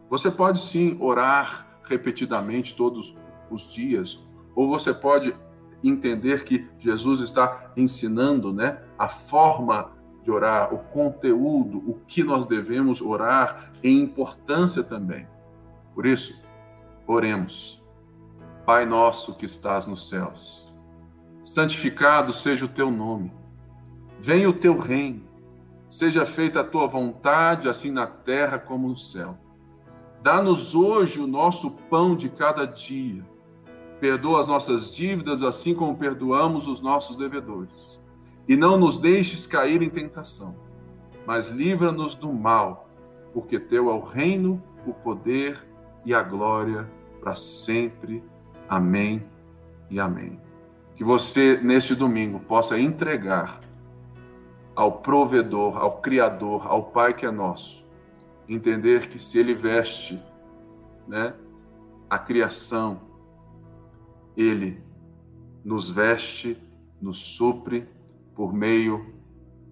Você 0.10 0.32
pode 0.32 0.60
sim 0.60 0.98
orar 1.00 1.68
repetidamente 1.84 2.76
todos 2.76 3.16
os 3.50 3.72
dias, 3.72 4.24
ou 4.56 4.68
você 4.68 4.94
pode 4.94 5.36
entender 5.84 6.44
que 6.44 6.68
Jesus 6.80 7.20
está 7.22 7.72
ensinando, 7.76 8.52
né, 8.54 8.82
a 8.98 9.08
forma 9.08 9.92
de 10.24 10.32
orar, 10.32 10.74
o 10.74 10.80
conteúdo, 10.80 11.78
o 11.88 11.96
que 12.08 12.24
nós 12.24 12.46
devemos 12.46 13.02
orar 13.02 13.72
em 13.84 14.02
importância 14.02 14.84
também. 14.84 15.26
Por 15.96 16.06
isso, 16.06 16.38
oremos. 17.14 17.84
Pai 18.66 18.86
nosso 18.86 19.36
que 19.36 19.46
estás 19.46 19.88
nos 19.88 20.10
céus, 20.10 20.72
santificado 21.44 22.32
seja 22.32 22.66
o 22.66 22.70
teu 22.70 22.92
nome. 22.92 23.34
Venha 24.20 24.50
o 24.50 24.54
teu 24.54 24.78
reino. 24.78 25.28
Seja 25.90 26.26
feita 26.26 26.60
a 26.60 26.64
tua 26.64 26.86
vontade, 26.86 27.68
assim 27.68 27.90
na 27.90 28.06
terra 28.06 28.60
como 28.60 28.88
no 28.88 28.96
céu. 28.96 29.38
Dá-nos 30.22 30.76
hoje 30.76 31.20
o 31.20 31.26
nosso 31.26 31.72
pão 31.90 32.16
de 32.16 32.30
cada 32.30 32.66
dia 32.66 33.26
Perdoa 34.00 34.40
as 34.40 34.48
nossas 34.48 34.96
dívidas, 34.96 35.44
assim 35.44 35.76
como 35.76 35.98
perdoamos 35.98 36.68
os 36.68 36.80
nossos 36.80 37.18
devedores. 37.18 38.02
E 38.48 38.56
não 38.56 38.78
nos 38.78 38.98
deixes 38.98 39.46
cair 39.46 39.82
em 39.82 39.90
tentação, 39.90 40.56
mas 41.28 41.48
livra-nos 41.48 42.16
do 42.16 42.32
mal, 42.32 42.90
porque 43.34 43.60
teu 43.60 43.90
é 43.90 43.94
o 43.94 44.00
reino, 44.00 44.64
o 44.88 44.94
poder 44.94 45.68
e 46.06 46.14
a 46.14 46.24
glória 46.24 46.90
para 47.20 47.36
sempre. 47.36 48.24
Amém 48.68 49.24
e 49.90 50.00
amém. 50.00 50.40
Que 50.96 51.04
você, 51.04 51.58
neste 51.62 51.96
domingo, 51.96 52.40
possa 52.40 52.80
entregar 52.80 53.62
ao 54.76 54.94
provedor, 55.00 55.78
ao 55.78 56.02
Criador, 56.02 56.68
ao 56.68 56.84
Pai 56.84 57.14
que 57.14 57.26
é 57.26 57.32
nosso, 57.32 57.86
entender 58.48 59.08
que 59.08 59.20
se 59.20 59.40
Ele 59.40 59.54
veste 59.54 60.22
né, 61.08 61.34
a 62.10 62.18
criação, 62.18 63.02
ele 64.38 64.82
nos 65.64 65.90
veste, 65.90 66.58
nos 67.02 67.18
supre 67.18 67.88
por 68.36 68.54
meio 68.54 69.14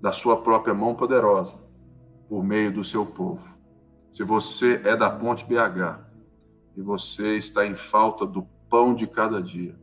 da 0.01 0.11
sua 0.11 0.41
própria 0.41 0.73
mão 0.73 0.93
poderosa, 0.93 1.57
por 2.27 2.43
meio 2.43 2.71
do 2.73 2.83
seu 2.83 3.05
povo. 3.05 3.57
Se 4.11 4.23
você 4.23 4.81
é 4.83 4.95
da 4.95 5.09
Ponte 5.09 5.45
BH 5.45 6.06
e 6.77 6.81
você 6.81 7.35
está 7.37 7.65
em 7.65 7.73
falta 7.73 8.25
do 8.25 8.43
pão 8.69 8.93
de 8.93 9.07
cada 9.07 9.41
dia, 9.41 9.75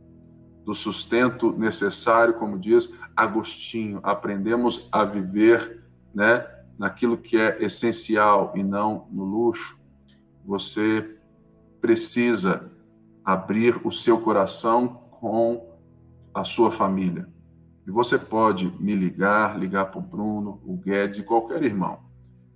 do 0.63 0.73
sustento 0.73 1.51
necessário, 1.51 2.35
como 2.35 2.57
diz 2.57 2.91
Agostinho, 3.15 3.99
aprendemos 4.01 4.87
a 4.91 5.03
viver, 5.03 5.83
né, 6.13 6.47
naquilo 6.79 7.17
que 7.17 7.37
é 7.37 7.61
essencial 7.63 8.53
e 8.55 8.63
não 8.63 9.07
no 9.11 9.25
luxo. 9.25 9.77
Você 10.45 11.17
precisa 11.81 12.71
abrir 13.23 13.79
o 13.85 13.91
seu 13.91 14.19
coração 14.21 14.87
com 15.11 15.75
a 16.33 16.43
sua 16.43 16.71
família. 16.71 17.27
E 17.85 17.91
você 17.91 18.17
pode 18.17 18.73
me 18.79 18.95
ligar, 18.95 19.59
ligar 19.59 19.91
para 19.91 19.99
o 19.99 20.01
Bruno, 20.01 20.61
o 20.65 20.77
Guedes 20.77 21.19
e 21.19 21.23
qualquer 21.23 21.61
irmão. 21.61 21.99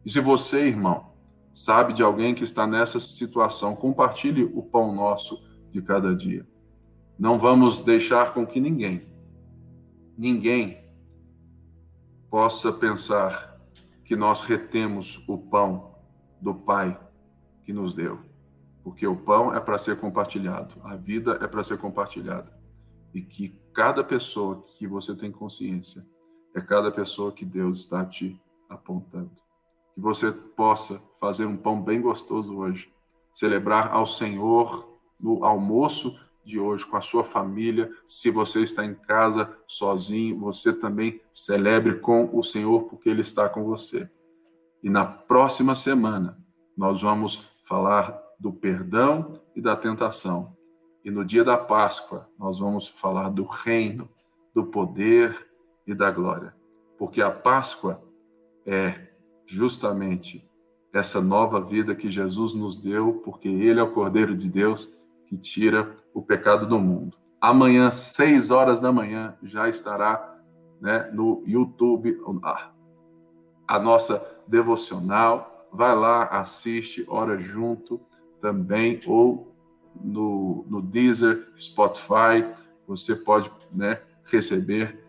E 0.05 0.09
se 0.09 0.19
você, 0.19 0.67
irmão, 0.67 1.11
sabe 1.53 1.93
de 1.93 2.03
alguém 2.03 2.33
que 2.33 2.43
está 2.43 2.65
nessa 2.65 2.99
situação, 2.99 3.75
compartilhe 3.75 4.43
o 4.43 4.63
pão 4.63 4.93
nosso 4.93 5.41
de 5.71 5.81
cada 5.81 6.15
dia. 6.15 6.47
Não 7.17 7.37
vamos 7.37 7.81
deixar 7.81 8.33
com 8.33 8.45
que 8.45 8.59
ninguém, 8.59 9.07
ninguém 10.17 10.83
possa 12.29 12.71
pensar 12.71 13.59
que 14.05 14.15
nós 14.15 14.43
retemos 14.43 15.23
o 15.27 15.37
pão 15.37 15.95
do 16.41 16.53
Pai 16.53 16.99
que 17.63 17.73
nos 17.73 17.93
deu 17.93 18.29
porque 18.83 19.05
o 19.05 19.15
pão 19.15 19.53
é 19.53 19.59
para 19.59 19.77
ser 19.77 19.99
compartilhado, 19.99 20.75
a 20.83 20.95
vida 20.95 21.37
é 21.41 21.47
para 21.47 21.61
ser 21.61 21.77
compartilhada. 21.77 22.51
E 23.13 23.21
que 23.21 23.49
cada 23.71 24.03
pessoa 24.03 24.63
que 24.77 24.87
você 24.87 25.15
tem 25.15 25.31
consciência 25.31 26.03
é 26.55 26.61
cada 26.61 26.91
pessoa 26.91 27.31
que 27.31 27.45
Deus 27.45 27.81
está 27.81 28.03
te 28.03 28.41
apontando. 28.67 29.31
Que 29.99 30.03
você 30.03 30.31
possa 30.31 31.01
fazer 31.19 31.45
um 31.45 31.57
pão 31.57 31.81
bem 31.81 32.01
gostoso 32.01 32.57
hoje, 32.57 32.89
celebrar 33.33 33.91
ao 33.91 34.05
Senhor 34.05 34.97
no 35.19 35.43
almoço 35.43 36.17
de 36.45 36.57
hoje 36.57 36.85
com 36.85 36.95
a 36.95 37.01
sua 37.01 37.21
família. 37.21 37.91
Se 38.07 38.31
você 38.31 38.61
está 38.61 38.85
em 38.85 38.95
casa 38.95 39.53
sozinho, 39.67 40.39
você 40.39 40.71
também 40.71 41.19
celebre 41.33 41.95
com 41.99 42.29
o 42.31 42.41
Senhor, 42.41 42.83
porque 42.83 43.09
Ele 43.09 43.19
está 43.19 43.49
com 43.49 43.65
você. 43.65 44.09
E 44.81 44.89
na 44.89 45.05
próxima 45.05 45.75
semana, 45.75 46.37
nós 46.77 47.01
vamos 47.01 47.45
falar 47.65 48.17
do 48.39 48.53
perdão 48.53 49.41
e 49.53 49.59
da 49.59 49.75
tentação. 49.75 50.55
E 51.03 51.11
no 51.11 51.25
dia 51.25 51.43
da 51.43 51.57
Páscoa, 51.57 52.29
nós 52.39 52.57
vamos 52.57 52.87
falar 52.87 53.29
do 53.31 53.43
reino, 53.43 54.07
do 54.55 54.65
poder 54.65 55.49
e 55.85 55.93
da 55.93 56.09
glória. 56.09 56.55
Porque 56.97 57.21
a 57.21 57.29
Páscoa 57.29 58.01
é 58.65 59.08
justamente 59.49 60.47
essa 60.93 61.19
nova 61.19 61.59
vida 61.59 61.95
que 61.95 62.09
Jesus 62.09 62.53
nos 62.53 62.77
deu, 62.77 63.21
porque 63.25 63.47
Ele 63.47 63.79
é 63.79 63.83
o 63.83 63.91
Cordeiro 63.91 64.35
de 64.35 64.47
Deus 64.47 64.95
que 65.27 65.37
tira 65.37 65.95
o 66.13 66.21
pecado 66.21 66.67
do 66.67 66.79
mundo. 66.79 67.17
Amanhã, 67.41 67.89
seis 67.89 68.51
horas 68.51 68.79
da 68.79 68.91
manhã, 68.91 69.35
já 69.43 69.67
estará 69.67 70.37
né, 70.79 71.09
no 71.13 71.43
YouTube 71.45 72.19
a, 72.43 72.71
a 73.67 73.79
nossa 73.79 74.23
devocional. 74.47 75.67
Vai 75.71 75.95
lá, 75.95 76.25
assiste, 76.25 77.05
ora 77.07 77.39
junto 77.39 77.99
também, 78.41 79.01
ou 79.07 79.55
no, 79.99 80.65
no 80.69 80.81
Deezer, 80.81 81.51
Spotify, 81.57 82.45
você 82.87 83.15
pode 83.15 83.51
né, 83.71 84.01
receber 84.25 85.03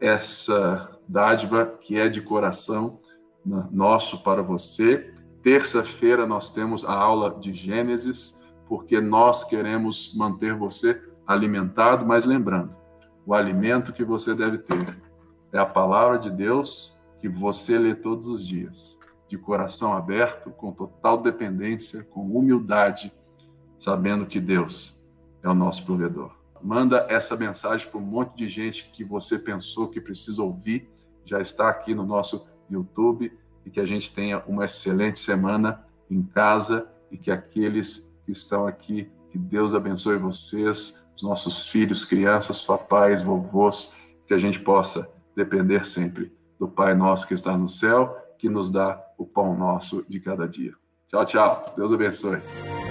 essa 0.00 0.98
dádiva 1.08 1.66
que 1.80 1.98
é 1.98 2.08
de 2.08 2.22
coração 2.22 3.01
nosso 3.44 4.22
para 4.22 4.42
você. 4.42 5.12
terça-feira 5.42 6.26
nós 6.26 6.50
temos 6.50 6.84
a 6.84 6.92
aula 6.92 7.38
de 7.40 7.52
Gênesis, 7.52 8.40
porque 8.68 9.00
nós 9.00 9.42
queremos 9.44 10.14
manter 10.14 10.54
você 10.54 11.00
alimentado, 11.26 12.06
mas 12.06 12.24
lembrando, 12.24 12.74
o 13.26 13.34
alimento 13.34 13.92
que 13.92 14.04
você 14.04 14.34
deve 14.34 14.58
ter 14.58 15.00
é 15.52 15.58
a 15.58 15.66
palavra 15.66 16.18
de 16.18 16.30
Deus 16.30 16.96
que 17.20 17.28
você 17.28 17.78
lê 17.78 17.94
todos 17.94 18.26
os 18.26 18.46
dias, 18.46 18.98
de 19.28 19.38
coração 19.38 19.92
aberto, 19.92 20.50
com 20.50 20.72
total 20.72 21.18
dependência, 21.22 22.02
com 22.02 22.22
humildade, 22.36 23.12
sabendo 23.78 24.26
que 24.26 24.40
Deus 24.40 25.00
é 25.42 25.48
o 25.48 25.54
nosso 25.54 25.84
provedor. 25.84 26.32
Manda 26.60 27.06
essa 27.08 27.36
mensagem 27.36 27.88
para 27.88 27.98
um 27.98 28.04
monte 28.04 28.36
de 28.36 28.48
gente 28.48 28.90
que 28.90 29.04
você 29.04 29.38
pensou 29.38 29.88
que 29.88 30.00
precisa 30.00 30.42
ouvir, 30.42 30.88
já 31.24 31.40
está 31.40 31.68
aqui 31.68 31.94
no 31.94 32.04
nosso 32.04 32.46
YouTube 32.74 33.32
e 33.64 33.70
que 33.70 33.80
a 33.80 33.86
gente 33.86 34.12
tenha 34.12 34.42
uma 34.46 34.64
excelente 34.64 35.18
semana 35.18 35.84
em 36.10 36.22
casa 36.22 36.88
e 37.10 37.16
que 37.16 37.30
aqueles 37.30 38.10
que 38.24 38.32
estão 38.32 38.66
aqui, 38.66 39.10
que 39.30 39.38
Deus 39.38 39.74
abençoe 39.74 40.16
vocês, 40.16 40.96
os 41.16 41.22
nossos 41.22 41.68
filhos, 41.68 42.04
crianças, 42.04 42.62
papais, 42.62 43.22
vovôs, 43.22 43.92
que 44.26 44.34
a 44.34 44.38
gente 44.38 44.58
possa 44.60 45.10
depender 45.36 45.84
sempre 45.86 46.32
do 46.58 46.68
Pai 46.68 46.94
nosso 46.94 47.26
que 47.26 47.34
está 47.34 47.56
no 47.56 47.68
céu, 47.68 48.16
que 48.38 48.48
nos 48.48 48.70
dá 48.70 49.02
o 49.18 49.26
pão 49.26 49.56
nosso 49.56 50.04
de 50.08 50.20
cada 50.20 50.48
dia. 50.48 50.74
Tchau, 51.08 51.24
tchau. 51.24 51.74
Deus 51.76 51.92
abençoe. 51.92 52.81